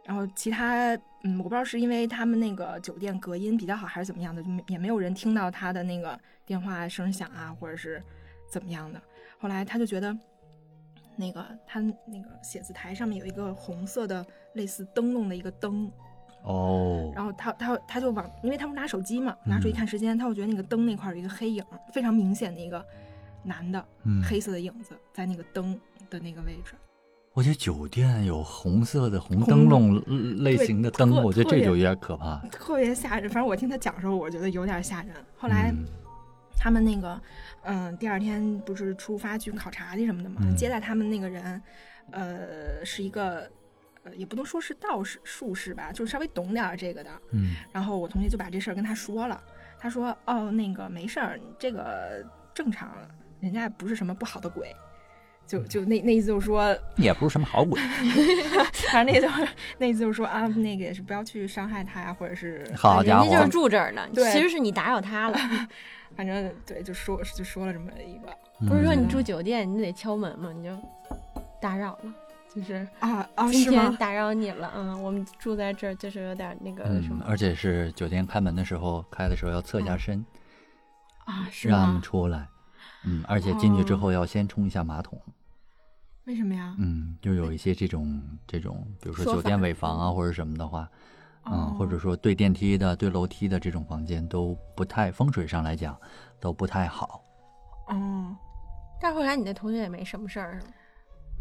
[0.04, 8.04] 然后其他嗯，我不知道是因为他们那个酒店隔音比较好还是怎么样的，就没也没有人听到他的那个电话声响啊，或者是
[8.48, 9.02] 怎么样的。
[9.39, 10.15] 后来他就觉得，
[11.15, 15.91] 那个他那个写字台上面有一个红色的类似灯笼的一个灯，
[16.45, 22.86] 哦，然后他他他就往，因为他不是拿手机嘛，拿手机嗯看时间，他就觉得那个灯那块儿有一个黑影，非常明显的一个
[23.43, 25.79] 男的嗯，黑色的影子在那个灯
[26.10, 26.73] 的那个位置。
[27.34, 32.38] 我觉得酒店有红色的红红灯笼呃类型的灯，我觉得这就有点可怕。
[32.49, 35.13] 特别吓人，反正我听他讲的时候，我觉得有点吓人。
[35.36, 35.84] 后来嗯
[36.58, 37.21] 他们那个，
[37.63, 40.41] 嗯，第二天不是出发去考察去什么的嘛？
[40.43, 41.62] 嗯接待他们那个人，
[42.12, 43.51] 呃，是一个
[44.06, 47.10] 呃也不能说是道士术士吧，就是稍微懂点儿这个的。
[47.32, 49.44] 嗯然后我同学就把这事儿跟他说了，
[49.78, 52.89] 他说：“哦，那个没事儿，这个正常，
[53.41, 54.74] 人家不是什么不好的鬼。”
[55.48, 57.80] 就就那那意思就是说，也不是什么好鬼。
[58.91, 65.38] 反正那就是那意思就是说啊，那个也是不要去伤害他呀，或者是好家伙人家就是住这儿呢，对其实是你打扰他了。
[66.18, 68.36] 反正对，就说就说了这么一个
[68.68, 70.52] 不是说你嗯住酒店你得敲门吗？
[70.52, 70.76] 你就
[71.62, 72.13] 打扰了，
[72.56, 73.70] 就是啊啊，今？
[73.70, 74.72] 天打扰你了。
[74.76, 80.26] 嗯，我们住在这儿就是有点那个什嗯，么而且是酒店开门的时候，开的时候要侧下身，
[81.26, 82.02] 啊，是让他们？
[82.02, 82.48] 出来。
[83.04, 85.22] 嗯，而且进去之哦后要先冲一下马桶。
[86.24, 86.74] 为什么呀？
[86.80, 90.89] 嗯，就有一些这种这种，比如说说酒店尾房啊或者什么的话，
[91.46, 95.96] 嗯，或者哦说对电梯的、对楼梯的这种房间都不太风水上来讲
[96.39, 97.22] 都不太好。
[97.89, 98.36] 哦，
[99.00, 100.74] 但后来你那同学也没什么事儿，是吗？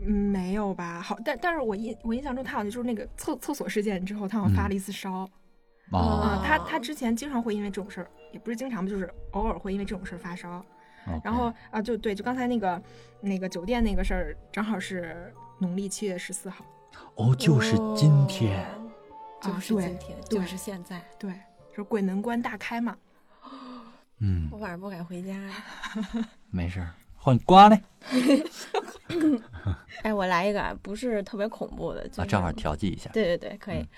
[0.00, 1.00] 嗯没有吧？
[1.00, 5.28] 好，但但是我印我印象中他好像就是那个厕厕所事件之后，他好像发嗯了一次烧。
[5.90, 10.64] 哦啊，他哦他之前经常会因为这种事儿，也不是经常吧，就是偶尔会因为这种事儿发烧。
[11.22, 12.82] 然后啊，就对，就刚才那个
[13.20, 16.64] 那个酒店那个事儿，正好是农历七月十四号。
[17.16, 18.64] 哦，就是今天。
[18.64, 18.80] 哦
[19.42, 20.98] 就是今天，对就是现在。
[21.18, 21.30] 对，
[21.70, 22.96] 就是鬼门关大开嘛。
[24.20, 25.34] 嗯我，晚上不敢回家。
[26.50, 27.78] 没事儿，换瓜嘞
[30.02, 33.10] 哎，我来一个啊，不是特别恐怖的，就正好调剂一下。
[33.12, 33.78] 对对对，可以。
[33.78, 33.88] 嗯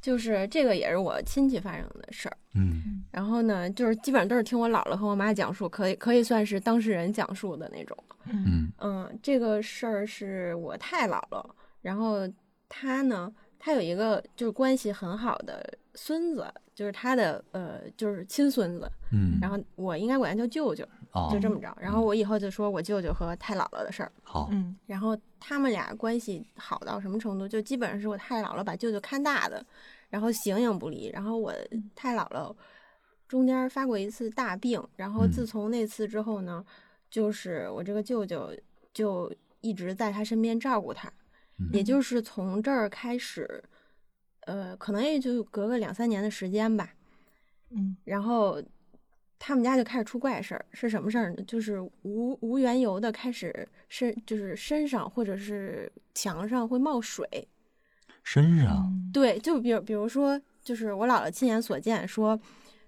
[0.00, 7.94] 就是这个也是我亲戚发生的事儿，嗯然后呢，就是基本上都是听我姥姥和我妈讲述，可以可以算是当事人讲述的那种。
[8.24, 11.44] 嗯嗯，这个事儿是我太姥姥，
[11.82, 12.26] 然后
[12.66, 20.88] 她呢，她有一个就是关系很好的孙子，就是她的呃就是亲孙子，嗯，然后我应该管他叫舅舅，哦，
[21.32, 21.76] 就这么着。
[21.80, 27.48] 然后我以后就说我舅舅和太姥姥的事儿，好，嗯然后他们俩关系好到什么程度？
[27.48, 29.64] 就基本上是我太姥姥把舅舅看大的，
[30.08, 31.08] 然后形影不离。
[31.08, 31.52] 然后我
[31.94, 32.54] 太姥姥
[33.26, 36.64] 中间发过一次大病，然后嗯自从那次之后呢，
[37.10, 38.50] 就是我这个舅舅
[38.92, 41.12] 就一直在他身边照顾他，
[41.58, 43.62] 嗯也就是从这儿开始，
[44.46, 46.90] 呃，可能也就隔个两三年的时间吧。
[47.70, 48.60] 嗯然后
[49.42, 51.42] 他们家就开始出怪事儿，是什么事儿呢？
[51.44, 57.26] 就是无无缘由的开始身就是身上或者是墙上会冒水。
[58.22, 62.38] 身上，嗯对，就比如比如说，就是我姥姥亲眼所见，说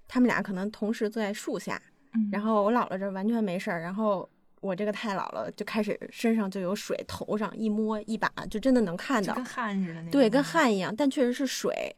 [0.07, 1.81] 他们俩可能同时坐在树下，
[2.12, 4.29] 嗯然后我姥姥这完全没事儿，然后
[4.61, 10.11] 我这个太姥姥就开始身上就有水，头上一摸一把就真的能看到跟，汗似的那种。
[10.11, 11.97] 对，跟汗一样，但确实是水。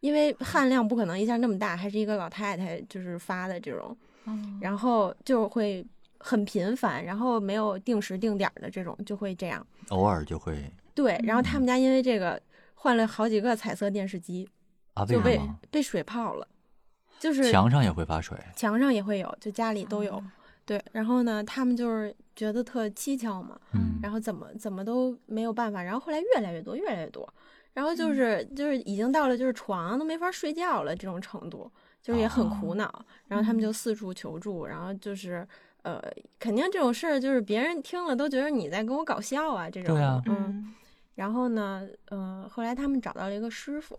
[0.00, 4.58] 因为汗量不可能一下那么大，还是一个老太太就是发的这种，嗯。
[4.60, 5.84] 然后就会
[6.18, 9.66] 很频繁，然后没有定时定点儿的这种就会这样。
[9.88, 12.40] 偶尔就会对，然后他们家因为这个
[12.74, 14.48] 换了好几个彩色电视机，
[14.94, 15.40] 啊，就被？
[15.70, 16.46] 被水泡了，
[17.18, 18.36] 就是墙上也会发水。
[18.54, 20.14] 墙上也会有，就家里都有。
[20.14, 20.24] 哦
[20.68, 27.26] 对，然后呢，他们就是觉得特蹊跷嘛，嗯然后怎么怎么都没有办法，然后后来越来越多，越来越多，
[27.78, 27.96] 然后嗯。
[27.96, 31.70] 就是、就是已经到了就是床都没法睡觉了这种程度，
[32.02, 33.62] 就是也很苦哦恼，然后他们嗯。
[33.62, 35.46] 就四处求助，然后就是
[35.82, 36.02] 呃，
[36.40, 40.74] 肯定这种事儿就是别人听了都觉得你在跟我搞笑啊这种，对啊嗯，嗯。
[41.14, 43.96] 然后呢，呃，后来他们找到了一个师傅，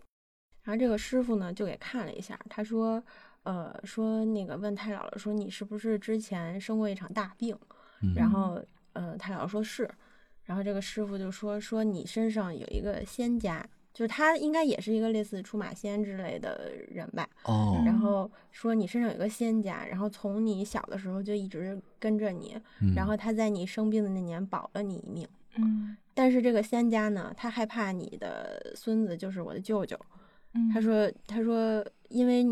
[0.62, 3.02] 然后这个师傅呢就给看了一下，他说，
[3.44, 7.58] 呃，说那个问太姥姥说你是不是之前生过一场大病？
[8.02, 8.12] 嗯。
[8.14, 8.62] 然后，
[8.92, 9.90] 呃，太姥姥说是，
[10.50, 22.92] 然后这个师傅就说说你身上有一个仙家，就是他应该也是一个类似出马仙之类的人吧，哦，然后说你身上有一个仙家，然后从你小的时候就一直跟着你，嗯。
[22.96, 25.28] 然后他在你生病的那年保了你一命。
[25.56, 25.96] 嗯。
[26.14, 29.96] 但是这个仙家呢，他害怕你的孙子就是我的舅舅。
[30.54, 32.44] 嗯，他说，他说，因为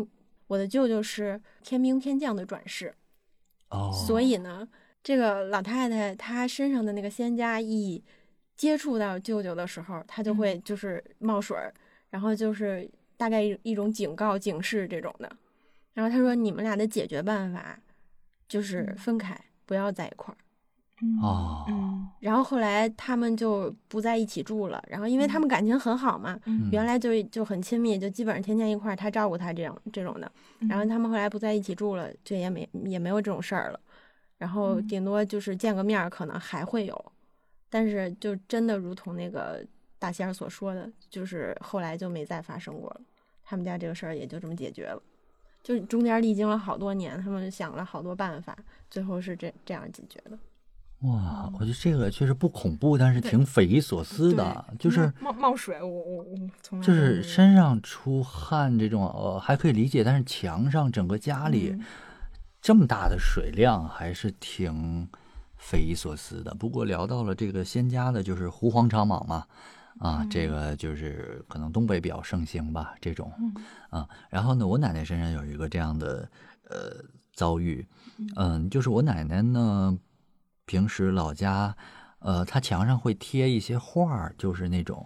[0.47, 2.95] 我的舅舅是天兵天将的转世，
[3.71, 4.65] 哦，所以呢，
[5.01, 8.03] 这个老太太她身上的那个仙家一
[8.55, 11.73] 接触到舅舅的时候，她就会就是冒水儿，
[12.09, 15.31] 然后就是大概一一种警告、警示这种的。
[15.93, 17.79] 然后她说，你们俩的解决办法
[18.47, 20.37] 就是嗯分开，不要在一块儿。
[21.01, 30.29] 嗯哦嗯然后后来他们就不在一起住了，然后因为他们感情很好嘛，嗯原来就就很亲密，就基本上天天一块儿，他照顾他这样这种的。
[30.67, 33.79] 然后他们后来不在一起住了，就也没也没有这种事儿了。
[34.39, 37.11] 然后嗯顶多就是见个面儿，可能还会有，
[37.69, 39.63] 但是就真的如同那个
[39.99, 43.01] 大仙儿所说的，就是后来就没再发生过了。
[43.43, 45.01] 他们家这个事儿也就这么解决了，
[45.61, 48.57] 就中间历经了好多年，他们想了好多办法，
[48.89, 50.37] 最后是这这样解决的。
[51.01, 61.85] 哇，我觉得这个确实不恐怖，但是挺匪夷所思的，就是冒冒水，我我我从来就是身上出汗这种，呃，还可以理解，但是墙上整个家里嗯
[62.61, 65.07] 这么大的水量，还是挺
[65.57, 66.53] 匪夷所思的。
[66.55, 69.45] 不过聊到了这个仙家的，就是狐黄长蟒嘛，
[69.99, 73.31] 啊，这个就是可能东北比较盛行吧，这种，
[73.89, 76.29] 啊，然后呢，我奶奶身上有一个这样的
[76.69, 77.85] 呃遭遇，
[78.35, 79.97] 嗯，就是我奶奶呢，
[80.65, 81.75] 平时老家，
[82.19, 85.05] 呃，她墙上会贴一些画儿，就是那种。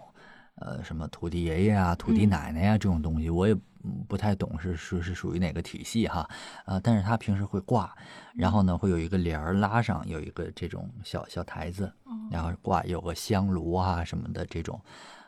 [0.56, 3.60] 呃，什么土地爷爷啊、土地奶奶呀、这种东西，我也嗯
[4.08, 6.28] 不太懂是是是属于哪个体系哈，
[6.64, 7.94] 啊，但是他平时会挂，
[8.34, 11.92] 然后呢会有一个帘儿拉上，有一个这种小小台子，
[12.30, 14.80] 然后挂有个香炉啊什么的这种，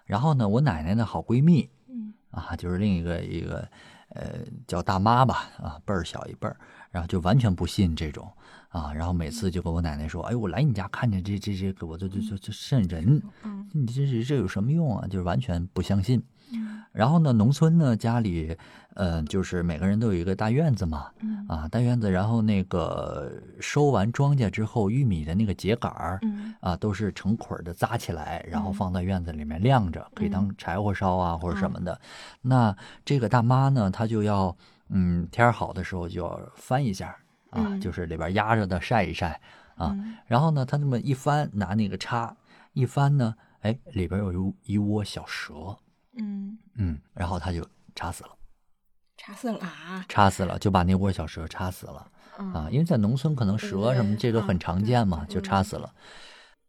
[0.04, 2.12] 然后呢我奶奶的好闺蜜，嗯。
[2.30, 3.66] 啊，就是另一个一个
[4.10, 6.56] 呃叫大妈吧，啊辈儿小一辈儿，
[6.90, 8.30] 然后就完全不信这种
[8.68, 13.66] 啊，然后每次就跟我奶奶说，哎，我来你家看见这这这个，我就就就就瘆人，嗯。
[13.72, 15.06] 你这这这有什么用啊？
[15.08, 16.22] 就是完全不相信。
[16.52, 16.82] 嗯。
[16.92, 18.56] 然后呢，农村呢家里，
[18.94, 21.44] 呃，就是每个人都有一个大院子嘛，嗯。
[21.48, 23.30] 啊，大院子，然后那个
[23.60, 26.54] 收完庄稼之后，玉米的那个秸秆儿，嗯。
[26.60, 32.00] 啊，都是成捆儿的扎起来，然后嗯放到院子里面晾着，可以当嗯柴火烧啊，或者什么的。
[32.42, 34.56] 那这个大妈呢，她就要，
[34.88, 37.08] 嗯，天儿好的时候就要翻一下
[37.50, 37.80] 啊，嗯。
[37.80, 39.40] 就是里边压着的晒一晒
[39.76, 39.90] 啊。
[39.92, 40.14] 嗯。
[40.26, 42.34] 然后呢，她这么一翻，拿那个叉
[42.72, 45.76] 一翻呢，哎，里边有一一窝小蛇，
[46.16, 48.30] 嗯，嗯，然后他就插死了，
[49.16, 50.04] 插死了啊？
[50.08, 52.10] 插死了，就把那窝小蛇插死了。
[52.36, 55.90] 啊，因为在农村可能蛇什么这都很常见嘛，就插死了。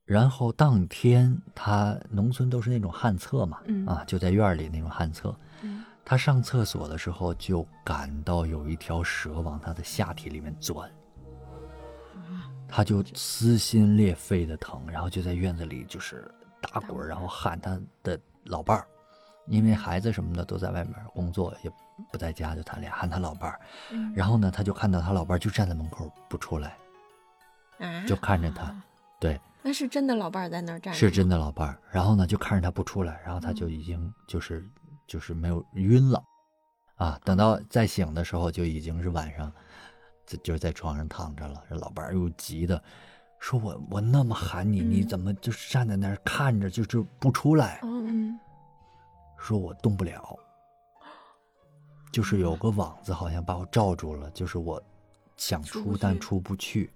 [0.06, 3.86] 然后当天他农村都是那种旱厕嘛，嗯。
[3.86, 5.38] 啊，就在院里那种旱厕。
[5.62, 5.84] 嗯。
[6.06, 10.90] 他上厕所的时候就感到有一条蛇往他的下体里面钻，
[12.16, 12.48] 啊。
[12.66, 18.88] 他就撕心裂肺的疼，然后就在院子里就是打滚，然后喊他的老伴儿，
[19.48, 21.72] 因为孩子什么的都在外面工作，也
[22.12, 23.60] 不在家，就他俩喊他老伴儿。
[23.92, 26.78] 嗯然后呢，他就看到他老伴儿就站在门口不出来，
[27.80, 28.76] 啊，就看着他，
[29.20, 31.78] 对，那是真的老伴儿在那儿站着，是真的老伴儿。
[31.92, 34.68] 然后呢，就看着他不出来，然后他就已经就是
[35.08, 36.24] 就是没有晕了，
[36.96, 39.52] 啊，等到再醒的时候就已经是晚上，
[40.26, 41.64] 就就是在床上躺着了。
[41.70, 42.82] 这老伴儿又急的
[43.40, 47.80] 说：“我我那么喊你，你嗯怎么就站在那儿看着，就就不出来？
[49.38, 50.38] 说我动不了，
[52.12, 54.82] 就是有个网子好像把我罩住了，就是我
[55.36, 56.91] 想出但出不去。”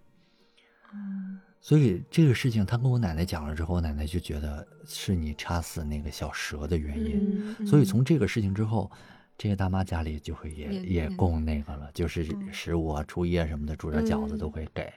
[0.93, 7.56] 嗯所以这个事情，他跟我奶奶讲了之后，我奶奶就觉得是你插死那个小蛇的原因。
[7.60, 8.89] 嗯所以从这个事情之后，
[9.38, 14.91] 这个大妈家里就会也也供那个了，就是嗯十五啊、初一啊什么的，煮点饺子嗯都会给。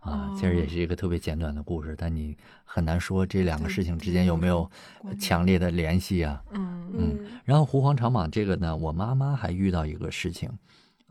[0.00, 4.70] 啊，哦其实也是一个特别简短的故事，但你很难说这两个事情之间有没有
[5.18, 6.42] 强烈的联系啊。
[6.52, 10.50] 嗯嗯然后狐黄长蟒这个呢，我妈妈还遇到一个事情，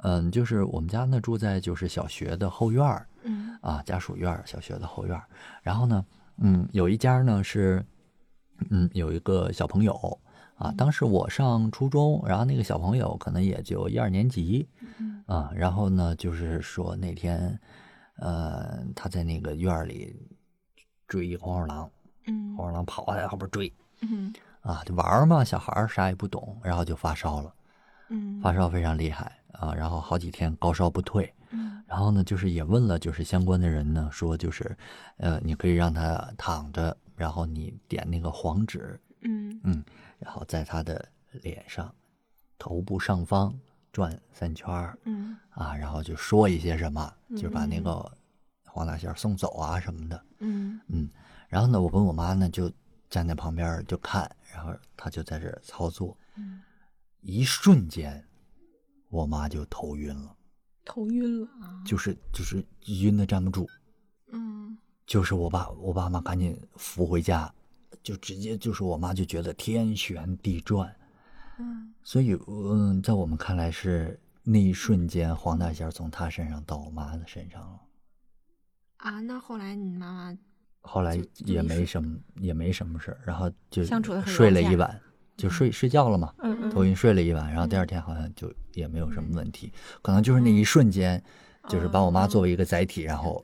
[0.03, 5.23] 嗯，就是我们家呢住在就是小学的后院儿，嗯啊，家属院儿小学的后院儿。
[5.61, 6.05] 然后呢，
[6.37, 7.83] 嗯，有一家呢是，
[8.69, 10.19] 嗯，有一个小朋友
[10.55, 14.67] 啊，当时我上初中，然后那个小朋友可能也就一二年级
[14.99, 15.51] 嗯啊。
[15.55, 17.59] 然后呢，就是说那天，
[18.17, 20.15] 呃，他在那个院里
[21.07, 21.89] 追一黄鼠狼，
[22.25, 22.55] 嗯。
[22.55, 23.71] 黄鼠狼跑在后边追。
[24.01, 27.53] 嗯啊，就玩嘛，小孩啥也不懂，然后就发烧了，
[28.09, 28.41] 嗯。
[28.41, 31.33] 发烧非常厉害啊，然后好几天高烧不退。
[31.51, 31.81] 嗯。
[31.87, 34.77] 然后呢，就是也问了，就是相关的人呢，说就是，
[35.17, 39.59] 呃，你可以让他躺着，然后你点那个黄纸，嗯。
[39.63, 39.83] 嗯，
[40.19, 41.93] 然后在他的脸上、
[42.57, 43.53] 头部上方
[43.97, 45.35] 转三圈儿嗯。
[45.49, 47.83] 啊，然后就说一些什么，就把那嗯。
[47.83, 48.17] 个
[48.65, 50.79] 黄大仙送走啊什么的，嗯。
[50.85, 51.09] 嗯，
[51.49, 52.71] 然后呢，我跟我妈呢就
[53.09, 56.61] 站在旁边就看，然后她就在这儿操作，嗯。
[57.21, 58.23] 一瞬间，
[59.09, 60.35] 我妈就头晕了，
[60.85, 61.47] 头晕了，
[61.83, 62.63] 就是就是
[63.01, 63.67] 晕的站不住。
[64.31, 64.77] 嗯。
[65.07, 67.51] 就是我爸，我爸妈赶紧扶回家，
[68.03, 70.95] 就直接就是我妈就觉得天旋地转，
[71.59, 71.93] 嗯。
[72.03, 77.81] 所以嗯，在我们看来是那一瞬间黄大仙从他身上到我妈的身上了，
[78.97, 80.37] 啊，那后来你妈妈
[80.81, 85.01] 后来也没什么也没什么事儿，然后就相处睡了一晚，
[85.35, 86.33] 就睡睡觉了嘛，
[86.71, 91.21] 头晕睡了一晚，然后第二天好像就也没有什么问题，可能就是那一瞬间，
[91.67, 93.43] 就是把我妈作为一个载体，然后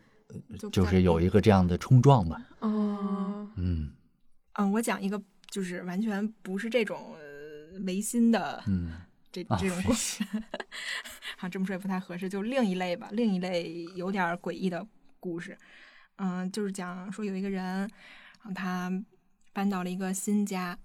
[0.72, 3.92] 就是有一个这样的冲撞吧，哦，嗯。
[4.54, 7.16] 嗯，我讲一个就是完全不是这种
[7.74, 8.94] 呃违心的嗯。
[9.32, 10.24] 这啊这种故事，
[11.38, 14.86] 好这么说也不太合适，就另一类吧，另一类有点诡异的
[15.20, 15.58] 故事。
[16.18, 17.90] 嗯，就是讲说有一个人，然
[18.44, 18.92] 后他
[19.52, 20.78] 搬到了一个新家，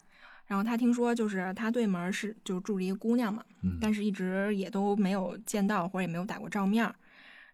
[0.46, 3.76] 然后他听说就是他对门是就住着一个姑娘嘛，嗯。
[3.78, 6.90] 但是一直也都没有见到或者也没有打过照面。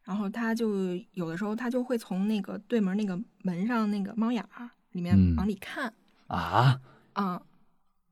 [0.04, 5.34] 然后他就有的时候他就会从那个对门那个门上那个猫眼儿里面嗯。
[5.36, 5.92] 往里看，
[6.28, 6.80] 啊，
[7.14, 7.40] 嗯，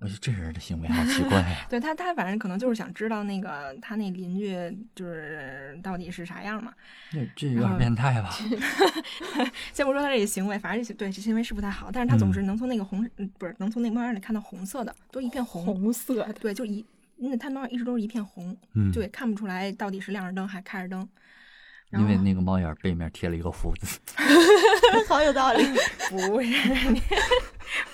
[0.02, 4.54] 我觉得这人的行为好奇怪呀、 对他他反正可能就是想知道那个他那邻居
[4.96, 6.72] 就是到底是啥样嘛。
[7.10, 8.30] 这这有点变态吧？
[9.72, 16.84] 先不说他这个行为，反正这对这行为是不太好，但是他总嗯是能从那个红，嗯不是能从那个猫眼里看到红色的，都一片红，红色的，对，就一
[17.16, 21.08] 那他猫眼一直都是一片红，嗯，对，看不出来到底是亮着灯还开着灯。
[21.92, 24.00] 因为那个猫眼背面贴了一个福字。
[25.06, 25.62] 好有道理。
[26.08, 26.48] 不是，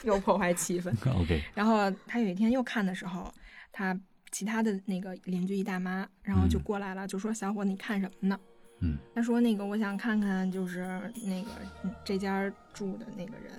[0.04, 0.90] 又破坏气氛。
[1.20, 3.32] OK，然后他有一天又看的时候，
[3.72, 3.98] 他
[4.30, 8.38] 其他的那个邻居一大妈，然后就嗯过来了，就说：“小伙，你看什么呢？”
[8.80, 10.80] 嗯他说：“那个，我想看看，就是
[11.24, 11.50] 那个
[11.82, 13.52] 嗯这家住的那个人。”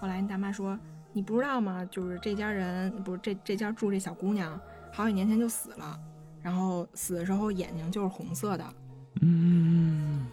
[0.00, 0.78] 后来那大妈说
[1.12, 1.84] ：“你不知道吗？
[1.90, 4.60] 就是这家人，不是这这家住这小姑娘，
[4.92, 6.00] 好几年前就死了，
[6.42, 8.74] 然后死的时候眼睛就是红色的。
[9.20, 10.26] 嗯，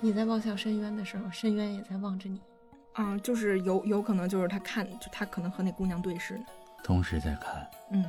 [0.00, 2.40] 你在望向深渊的时候，深渊也在望着你。
[2.96, 6.44] 啊，就是有有可能就是他看，就他可能和那姑娘对视呢。
[6.82, 8.04] 同时在看，嗯，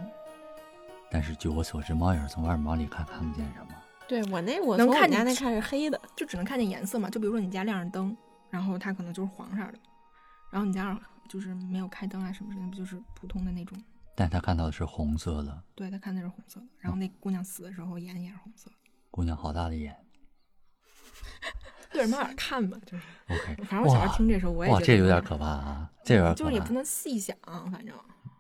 [1.12, 3.68] 但是据我所知，猫眼儿从外面往里看看不见什么。
[4.08, 7.10] 对我那我能看见家那看是黑的，就只能看见颜色嘛。
[7.10, 8.16] 就比如说你家亮着灯，
[8.50, 9.80] 然后它可能就是黄色的，
[10.50, 13.78] 然后你家就是没有开灯啊什么之类的，不就是普通的那种？
[14.16, 18.76] 但他看到的是红色的，对他看的是红色的，然后那姑娘死的时候眼也是红色的。
[19.12, 19.94] 姑娘好大的眼。
[21.94, 23.04] 对着猫眼看吧，就是。
[23.30, 26.44] OK，反正我小时候听这时候，我也哇，觉得这有点可怕啊，这有点可怕。
[26.44, 27.36] 就是也不能细想，
[27.72, 27.94] 反正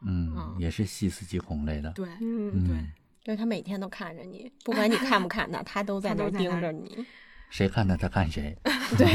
[0.05, 1.91] 嗯嗯，也是细思极恐类的。
[1.91, 2.87] 对，嗯，对嗯，
[3.23, 7.05] 对他每天都看着你，不管你看不看他，他都在那盯着你。
[7.49, 8.53] 谁看他他看谁。
[8.97, 9.07] 对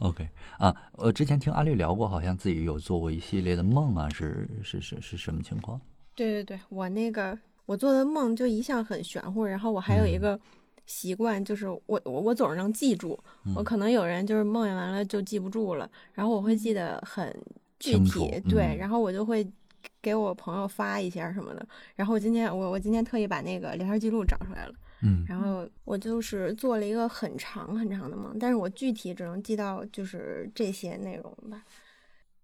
[0.00, 0.28] ，OK
[0.58, 5.80] 啊，我之前听阿绿聊过，好像自己有做过一系列的梦啊，是是是是什么情况？
[6.14, 10.40] 对对对，我那个我做的梦就一向很玄乎，然后我还有一嗯个
[10.86, 13.18] 习惯，就是我我我总是能记住。
[13.54, 17.34] 我嗯可能有人就是梦见完了就记不住了，然后我会记得很
[17.78, 19.46] 具体，对，嗯然后我就会
[20.02, 21.66] 给我朋友发一下什么的。
[21.96, 24.74] 然后我今天我我今天特意把那个聊天记录找出来了。
[25.02, 31.64] 嗯然后我就是做了一个很长很长的梦，但是我具体只能记到就是这些内容吧。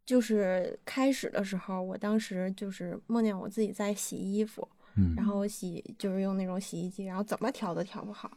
[0.07, 4.67] 就是开始的时候，我当时就是梦见我自己在洗衣服，
[4.97, 8.31] 嗯，然后洗就是用那种洗衣机，然后怎么调都调不好。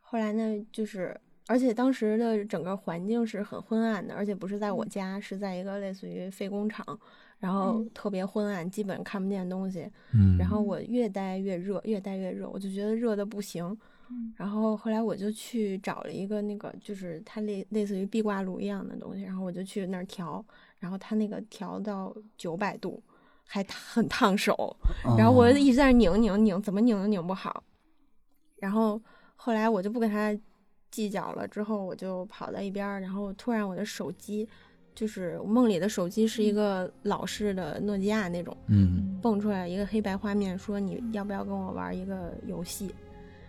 [0.00, 6.84] 后来呢，就是而且当时的整个环境是很昏暗的，而且不是在我家，是在一个类似于废工厂，
[7.38, 9.90] 然后嗯特别昏暗，基本看不见东西。
[10.12, 13.76] 嗯，然后我越待越热，越待越热，我就觉得热的不行。
[14.36, 20.44] 然后后来我就去找了一个那个，就是它类类似于壁挂炉一样的东西，然后我就去那儿调，
[20.78, 23.02] 然后它那个调到九百度，
[23.46, 24.76] 还 很烫手。
[25.16, 27.62] 然后我哦一直在那拧拧拧，怎么拧都拧不好。
[28.58, 29.00] 然后
[29.36, 30.36] 后来我就不跟他
[30.90, 34.48] 计较了，之后我就跑到一边儿，然后突然我的手机，
[34.94, 42.94] 就是梦里的手机是一个老式的诺基亚那种，嗯蹦出来一个黑白画面，说你要不要跟我玩一个游戏？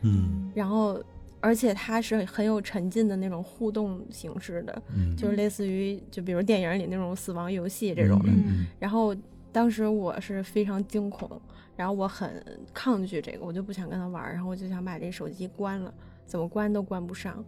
[0.02, 1.02] 嗯然后
[1.39, 8.30] 而且它是很有沉浸的那种互动形式的，嗯，就是类似于就比如电影里那种死亡游戏这种的。
[8.30, 9.16] 嗯然后
[9.52, 11.30] 当时我是非常惊恐，
[11.76, 12.43] 然后我很
[12.74, 15.93] 抗拒这个，我就不想跟他玩儿，然后我就想把这手机关了，
[16.26, 17.43] 怎么关都关不上。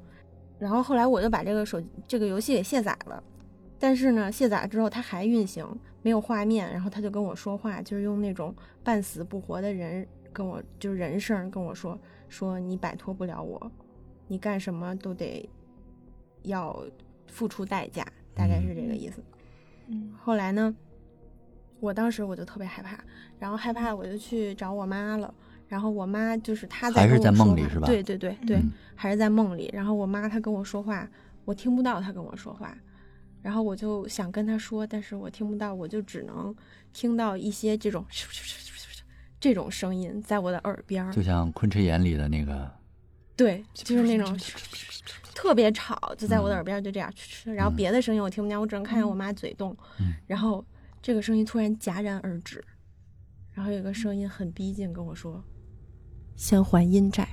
[0.58, 3.24] 然后后来我就把这个手这个游戏给卸载了，
[3.80, 5.66] 但是呢，卸载之后它还运行，
[6.02, 11.98] 没有画面，然后他就跟我说话，就是用那种半死不活的人跟我就是人声跟我说，
[12.28, 13.72] 说你摆脱不了我，
[14.28, 15.50] 你干什么都得
[16.44, 16.84] 要
[17.28, 19.24] 付出代价，大概是这个意思。
[19.88, 20.76] 嗯后来呢，
[21.80, 22.98] 我当时我就特别害怕，
[23.40, 25.34] 然后害怕我就去找我妈了。
[25.68, 29.70] 然后我妈就是她在还是在跟我说话梦里是吧对对对对，嗯还是在梦里。
[29.72, 31.08] 然后我妈她跟我说话，
[31.46, 32.76] 我听不到她跟我说话，
[33.44, 36.56] 然后我就想跟她说，但是我听不到，我就只能
[36.92, 38.04] 听到一些这种
[39.40, 41.14] 这种声音在我的耳边儿。
[41.14, 42.70] 就像昆池岩里的那个，
[43.36, 44.36] 对，就是那种
[45.36, 47.14] 特别吵，就在我的嗯耳边儿就这样，
[47.46, 50.66] 然后嗯别的声音我听不见，我只能看见我妈嘴动，嗯然后
[51.02, 52.64] 这个声音突然戛然而止，
[53.54, 55.44] 然后有个声音很逼近跟我说
[56.36, 57.28] ：“先还阴债。”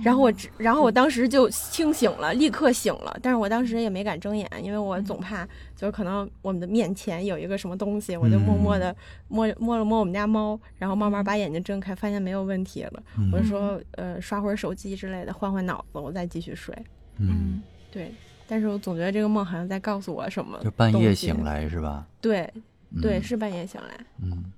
[0.00, 3.18] 然后我只，然后我当时就清醒了，立刻醒了。
[3.20, 8.94] 但是我当时也没敢睁眼，因为我总怕就是可能我们的面前有一个什么东西，我就默默的
[9.26, 13.02] 摸摸了摸我们家猫，然后慢慢把眼睛睁开，发现没有问题了。
[13.32, 16.72] 我就说，呃，刷会儿手机之类的，换换脑子，我再继续睡。
[17.16, 17.60] 嗯，
[17.90, 18.12] 对。
[18.48, 22.04] 但是我总觉得这个梦好像在告诉我什么，就半夜醒来是吧？
[22.20, 22.52] 对，
[23.00, 24.06] 对，是半夜醒来。
[24.22, 24.52] 嗯。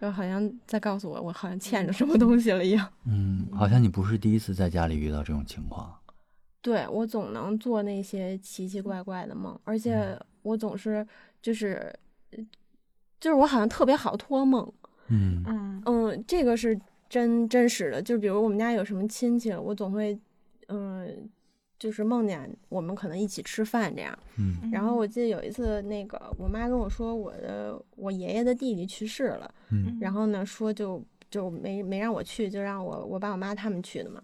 [0.00, 2.84] 就好像在告诉我，我好像欠着什么东西了一样。
[3.06, 5.96] 嗯，好像你不是第一次在家里遇到这种情况。
[6.60, 11.06] 对，我总能做那些奇奇怪怪的梦，而且我总是
[11.40, 11.94] 就是，
[13.20, 14.72] 就是我好像特别好托梦。
[15.06, 16.76] 嗯嗯嗯，这个是
[17.08, 18.02] 真真实的。
[18.02, 20.20] 就比如我们家有什么亲戚，我总会嗯。
[21.82, 34.22] 就是梦见我们可能一起吃饭这样，嗯，然后我记得有一次，那个我妈跟我说，我的我爷爷的弟弟去世了，嗯，然后呢说就就没没让我去，就让我我爸我妈他们去的嘛。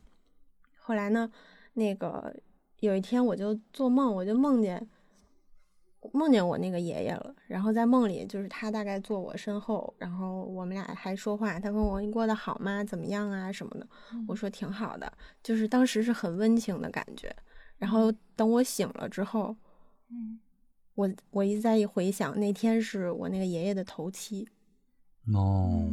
[0.79, 1.29] 后来呢，
[1.73, 2.33] 那个
[2.79, 4.89] 有一天我就做梦，我就梦见
[6.13, 12.85] 梦见我那个爷爷了，然后在梦里就是他大概坐我身后，然后我们俩还说话，他问我你过得好吗？
[12.85, 13.89] 怎么样啊什么的，
[14.29, 17.35] 我说挺好的，就是当时是很温情的感觉。
[17.79, 19.55] 然后等我醒了之后，
[20.11, 20.39] 嗯，
[20.95, 24.49] 我我一再一回想，那天是我那个爷爷的头七，
[25.33, 25.89] 哦，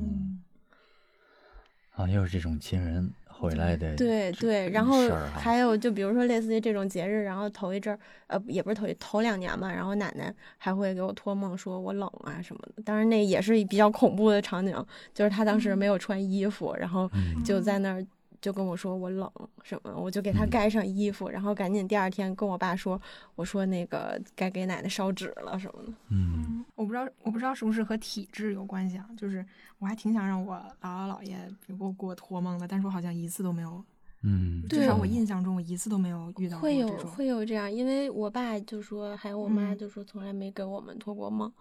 [1.91, 14.73] 啊，又是这种亲人回来的，对对，然后还有就比如说类似于这种节日，然后头一阵儿，呃，也不是头一头两年嘛，然后奶奶还会给我托梦说我冷啊什么的，当然那也是比较恐怖的场景，
[15.13, 17.07] 就是他当时没有穿衣服，然后
[17.45, 18.05] 就在那儿。
[18.41, 19.31] 就跟我说我冷
[19.63, 22.99] 什么，我就给他盖上衣服，然后赶紧第二天跟我爸说，
[23.35, 25.93] 我说那个该给奶奶烧纸了什么的。
[26.09, 29.07] 嗯，我不知道，我不知道是不是和体质有关系啊？
[29.17, 29.45] 就是
[29.79, 33.83] 我还挺想让我姥姥姥爷给我给我托梦的，但是我好像一次都没有。
[34.27, 36.57] 嗯，至少我印象中我一次都没有遇到。
[36.57, 41.51] 会有会有这样，因为我爸就说，还有我妈就说，从来没给我们托过梦。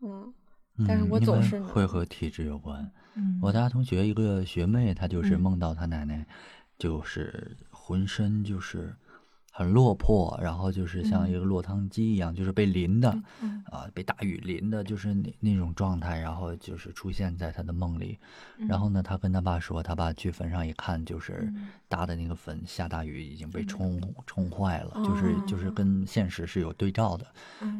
[0.00, 0.32] 嗯，
[0.86, 2.90] 但是我总是会和体质有关。
[3.14, 6.26] 嗯，我大学同学一个学妹，她就是梦到她奶奶，
[6.78, 8.94] 就是浑身就是
[9.52, 13.10] 很落魄，然后就是像一个落汤鸡一样，就是被淋的，
[13.70, 18.18] 啊，被大雨淋的，就是那那种状态，然后就是出现在她的梦里。
[18.66, 21.52] 然后呢，她跟她爸说，她爸去坟上一看，就是
[21.88, 27.26] 搭的那个坟下大雨已经被冲冲坏了，就是就是跟现实是有对照的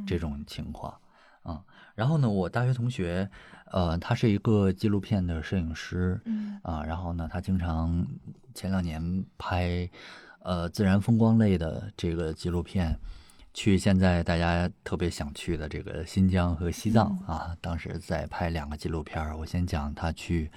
[0.07, 0.95] 这种情况
[1.43, 1.65] 啊。
[1.95, 3.31] 然后呢，我大学同学。
[3.73, 8.07] 呃，他是一个纪录片的摄影师，嗯啊，然后呢，他经常
[8.55, 9.89] 前两年拍
[10.41, 12.95] 呃自然风光类的这个纪录片，
[13.55, 19.35] 去现在大家特别想去的这个新疆和西藏啊，当时在拍两个纪录片。
[19.39, 20.51] 我先讲他去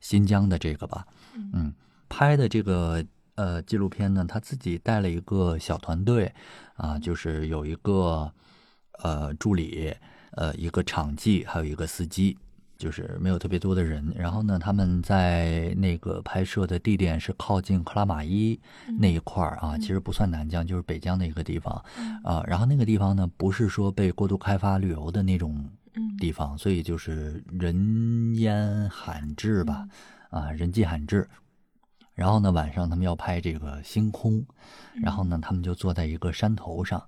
[0.00, 1.06] 新疆的这个吧，
[1.52, 1.74] 嗯，
[2.08, 3.04] 拍的这个
[3.34, 6.34] 呃纪录片呢，他自己带了一个小团队
[6.76, 8.32] 啊，就是有一个
[9.02, 9.94] 呃助理，
[10.36, 12.38] 呃一个场记，还有一个司机。
[12.78, 18.60] 就是没有特别多的人，然后呢，他们在那个拍摄的地点是靠近克拉玛依
[18.98, 21.82] 那一块儿啊，其实不算南疆，就是北疆的一个地方
[22.22, 22.44] 啊。
[22.46, 25.66] 然后那个地方呢，不是说被过度开发旅游的那种
[26.18, 29.88] 地方，所以就是人烟罕至吧，
[30.28, 31.26] 啊，人迹罕至。
[32.12, 34.44] 然后呢，晚上他们要拍这个星空，
[35.02, 37.02] 然后呢，他们就坐在一个山头上，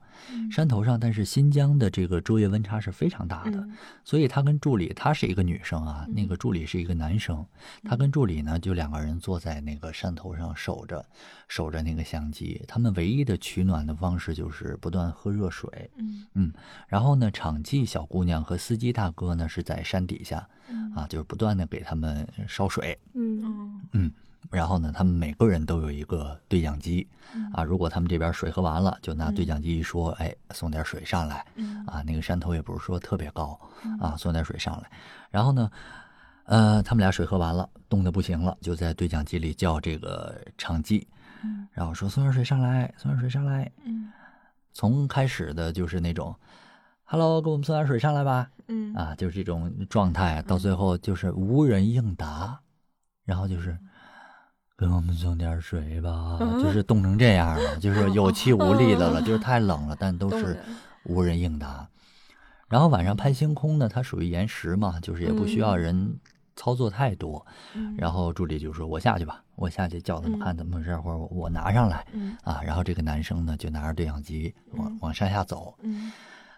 [0.51, 3.69] 山头上，但是新疆的这个昼夜温差是非常大的，
[4.05, 7.45] 所以他跟助理，她是一个女生啊，那个助理是一个男生，
[7.85, 11.05] 他跟助理呢就两个人坐在那个山头上守着，
[11.49, 16.27] 守着那个相机，他们唯一的取暖的方式就是不断喝热水，嗯。
[16.35, 16.53] 嗯，
[16.87, 20.49] 然后呢，场记小姑娘和司机大哥呢是在山底下，
[20.95, 23.81] 啊，就是不断的给他们烧水，嗯。
[23.93, 24.13] 嗯。
[24.51, 27.07] 然后呢，他们每个人都有一个对讲机，
[27.53, 31.45] 啊，如果他们这边水喝完了，就拿对讲机一说，哎，送点水上来，
[31.87, 33.61] 啊，那个山头也不是说特别高，
[34.01, 34.91] 啊，送点水上来。
[35.31, 35.71] 然后呢，
[36.45, 41.07] 呃，他们俩水喝完了，冻得不行了，就在对讲机里叫这个场记，
[41.73, 43.71] 然后说送点水上来，送点水上来。
[43.85, 44.11] 嗯，
[44.73, 46.35] 从开始的就是那种
[47.05, 48.51] ，Hello，给我们送点水上来吧。
[48.69, 52.59] 嗯，啊，就是这种状态，到最后就是无人应答，
[53.27, 53.79] 然后就是。
[54.79, 60.57] 给我们送点水吧，就是冻成这样了， 就是有气无力的了，就是太冷了，但都是
[61.03, 61.89] 无人应答。
[62.69, 66.21] 然后晚上拍星空呢，它属于延时嘛，就是也不需要人
[66.55, 67.45] 操作太多。
[67.97, 72.07] 然后助理就说：“我下去吧，我下去叫他们看怎么回事，或者我拿上来。”
[72.45, 75.75] 啊，然后这个男生呢就拿着对讲机往往山下走。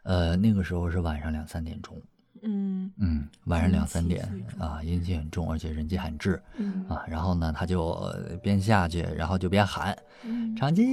[0.02, 1.96] 呃，那个时候是晚上两三点钟。
[2.42, 2.90] 嗯。
[2.98, 4.28] 嗯，晚上两三点
[4.58, 6.86] 啊，阴气很重，而且人迹罕至嗯。
[6.88, 7.04] 啊。
[7.08, 10.84] 然后呢，他就呃边下去，然后就边喊嗯长吉，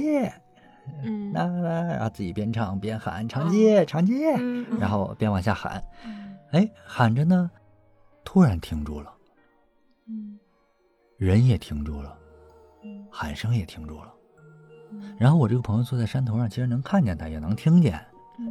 [1.02, 1.32] 嗯。
[1.32, 6.36] 那那，然后自己边唱边喊长吉长记，嗯然后边往下喊，嗯。
[6.52, 7.50] 哎，喊着呢，
[8.24, 9.12] 突然停住了，
[10.06, 10.38] 嗯。
[11.16, 12.16] 人也停住了，
[13.10, 14.14] 喊声也停住了。
[15.18, 18.00] 然后我这个朋友坐在山头上，其实能看见他，也能听见。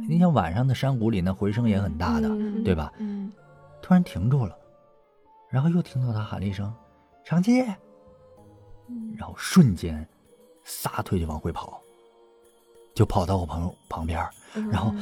[0.08, 2.92] 你想晚上的山谷里，那回声也很大的，嗯对吧？
[2.98, 3.32] 嗯
[3.80, 4.54] 突然停住了，
[5.48, 6.72] 然后又听到他喊了一声
[7.24, 7.62] “长记”，
[8.88, 10.06] 嗯然后瞬间
[10.64, 11.80] 撒腿就往回跑，
[12.94, 14.28] 就跑到我朋友旁边，
[14.70, 14.94] 然后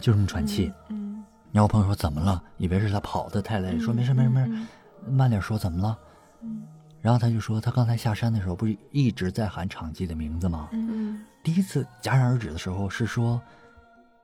[0.00, 0.72] 就这么喘气。
[0.88, 2.42] 嗯然后我朋友说怎么了？
[2.58, 4.66] 以为是他跑的太累，说没事没事没事，
[5.08, 5.98] 慢点说，怎么了？
[6.42, 6.62] 嗯
[7.02, 10.68] 然后他就说他刚才下山的时候不是一直在喊长记的名字吗？
[10.72, 13.40] 嗯第一次戛然而止的时候是说，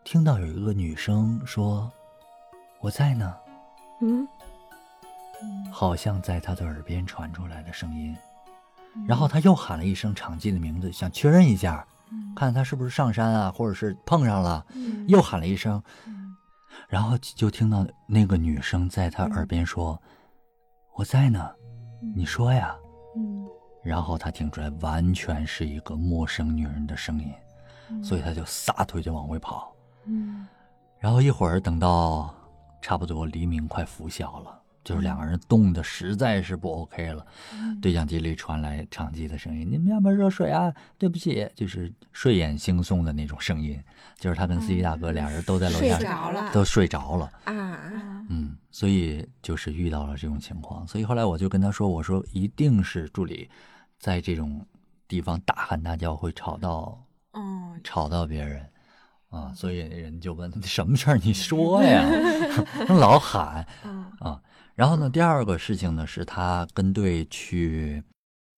[0.02, 1.88] 听到有一个女生说
[2.80, 3.32] 我在呢，
[4.00, 4.26] 嗯？
[5.70, 8.16] 好像在他的耳边传出来的声音。
[9.06, 11.86] 然后他又喊了一声场记的名字，想确认一下，
[12.34, 14.66] 看他是不是上山啊，或者是碰上了。
[14.74, 15.06] 嗯。
[15.06, 15.80] 又喊了一声，
[16.88, 19.96] 然后就听到那个女生在他耳边说
[20.98, 21.52] ：“我在呢，
[22.16, 22.74] 你说呀。”
[23.84, 27.32] 嗯然后他听出来完全是一个陌生女人的声音，
[28.02, 29.74] 所以他就撒腿就往回跑。
[30.06, 30.46] 嗯
[31.00, 32.32] 然后一会儿等到
[32.80, 37.26] 差不多黎明快拂晓了，就是两个人冻得实在是不 OK 了。
[37.80, 43.82] 对讲机里传来场记的声音：“你们要不要热水啊？”对不起，就是睡眼惺忪的那种声音，
[44.16, 47.26] 就是他跟司机大哥俩人都在楼下睡下着了都睡着了。
[47.46, 53.50] 啊，嗯，所以就是遇到了这种情况，所以后来我就跟他说：“我说一定是助理
[54.02, 54.66] 在这种
[55.06, 58.68] 地方大喊大叫，会吵到嗯吵到别人
[59.28, 62.04] 啊。”所以人就问 什么事儿，你说呀，
[62.90, 64.42] 老喊啊啊。
[64.74, 68.02] 然后呢，第二个事情呢，是他跟队去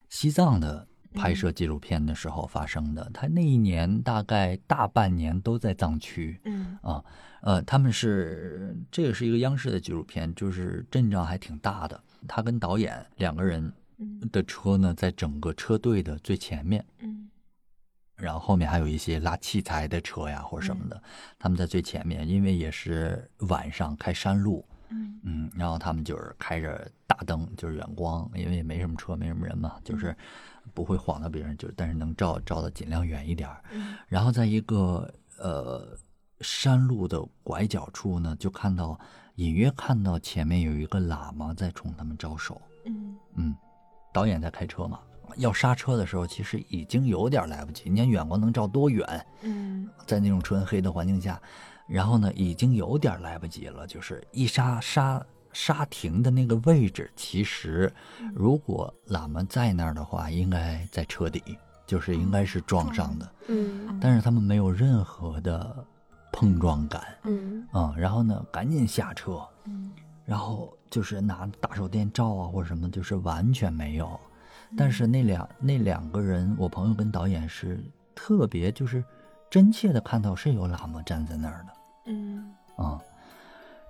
[0.09, 3.11] 西藏的拍摄纪录片的时候发生的。
[3.13, 6.41] 他那一年大概大半年都在藏区。
[6.45, 7.05] 嗯啊，
[7.43, 12.01] 呃，他们是这个是一个央视的纪录片，就是阵仗还挺大的。
[12.27, 13.71] 他跟导演两个人
[14.31, 17.29] 的车呢，在整个车队的最前面，嗯。
[18.17, 21.03] 然后后面还有一些拉器材的车呀或者什么的，
[21.39, 25.21] 他们在最前面，因为也是晚上开山路，嗯。
[25.25, 30.17] 嗯，然后他们就是开着大灯，就是远光，因为也没什么车，没什么人嘛，就是
[30.73, 33.51] 不会晃到别人，就但是能照照的尽量远一点
[34.07, 35.99] 然后在一个呃
[36.41, 38.99] 山路的拐角处呢，就看到
[39.37, 42.63] 隐约看到前面有一个喇嘛在冲他们招手。
[42.87, 43.17] 嗯。
[43.35, 43.57] 嗯，
[44.15, 45.01] 导演在开车嘛，
[45.37, 47.91] 要刹车的时候，其实已经有点来不及。
[47.91, 49.27] 你看远光能照多远？
[49.43, 51.41] 嗯在那种纯黑的环境下，
[51.89, 55.21] 然后呢，已经有点来不及了，就是一刹刹
[55.53, 57.93] 刹停的那个位置，其实
[58.33, 61.43] 如果喇嘛在那儿的话，应该在车底，
[61.85, 65.85] 就是应该是撞上的，嗯但是他们没有任何的
[66.33, 69.91] 碰撞感，嗯嗯，然后呢，赶紧下车，嗯
[70.25, 74.19] 然后就是拿大手电照啊或者什么，就是完全没有。
[74.77, 77.83] 但是那两那两个人，我朋友跟导演是
[78.15, 79.05] 特别就是
[79.49, 81.73] 真切的看到是有喇嘛站在那儿的
[82.07, 82.53] 嗯。
[82.77, 83.01] 啊、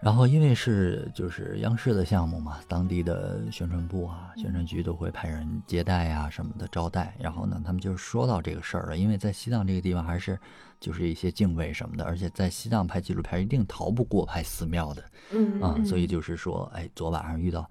[0.05, 7.17] 然后因为是就是央视的项目嘛，当地的宣传部啊、宣传局都会派人接待啊什么的招待。
[7.19, 10.39] 然后呢，他们就说到这个事儿了，因为在西藏这个地方还是
[10.79, 15.03] 就是一些敬畏什么的，而且在西藏拍纪录片一定逃不过拍寺庙的。
[15.33, 17.71] 嗯啊，所以就是说，哎，昨晚上遇到，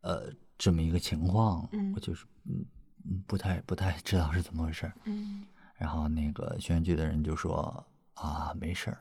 [0.00, 2.64] 呃，这么一个情况，嗯我就是嗯
[3.04, 4.94] 嗯不太不太知道是怎么回事儿。
[5.04, 5.44] 嗯
[5.76, 8.98] 然后那个宣传局的人就说啊，没事儿，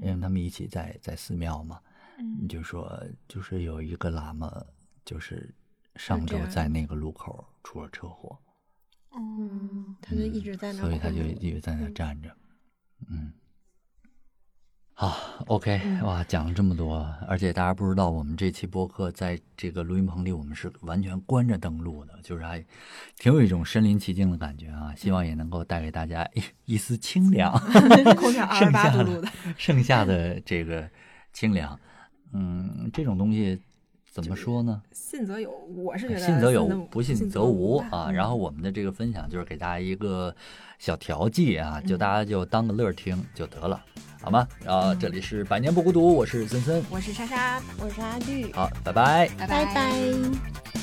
[0.00, 1.80] 因为他们一起在在寺庙嘛，
[2.18, 2.48] 嗯。
[2.48, 4.64] 就说就是有一个喇嘛，
[5.04, 5.54] 就是
[5.96, 8.38] 上周在那个路口出了车祸，
[9.14, 11.94] 嗯他就一直在那儿所以他就一直在那嗯。
[11.94, 12.36] 站着，
[13.08, 13.32] 嗯。
[14.94, 15.16] 好
[15.46, 22.64] ，OK，嗯哇，讲了这么多，而且大家不知道，我们这期播客在这个录音棚里，我们是完全关着灯录的，就是还
[23.16, 24.94] 挺有一种身临其境的感觉啊。
[24.94, 27.52] 希望也能够带给大家一一丝清凉，
[28.16, 30.88] 空调 二十剩下的八度录的，剩下的这个
[31.32, 31.78] 清凉，
[32.32, 33.58] 嗯，这种东西
[34.08, 34.82] 怎么说呢？
[34.92, 38.06] 信则有，我是觉得信则有，不信信则无啊。
[38.08, 40.32] 嗯然后我们的这个分享就是给大家一个
[40.78, 43.82] 小调剂啊，就大家就当个乐儿听就得了，
[44.22, 44.46] 好吗？
[44.64, 49.28] 然后这里是百年不孤独，我是森森，我是莎莎，我是阿绿，好，拜拜。
[49.38, 50.81] 拜拜拜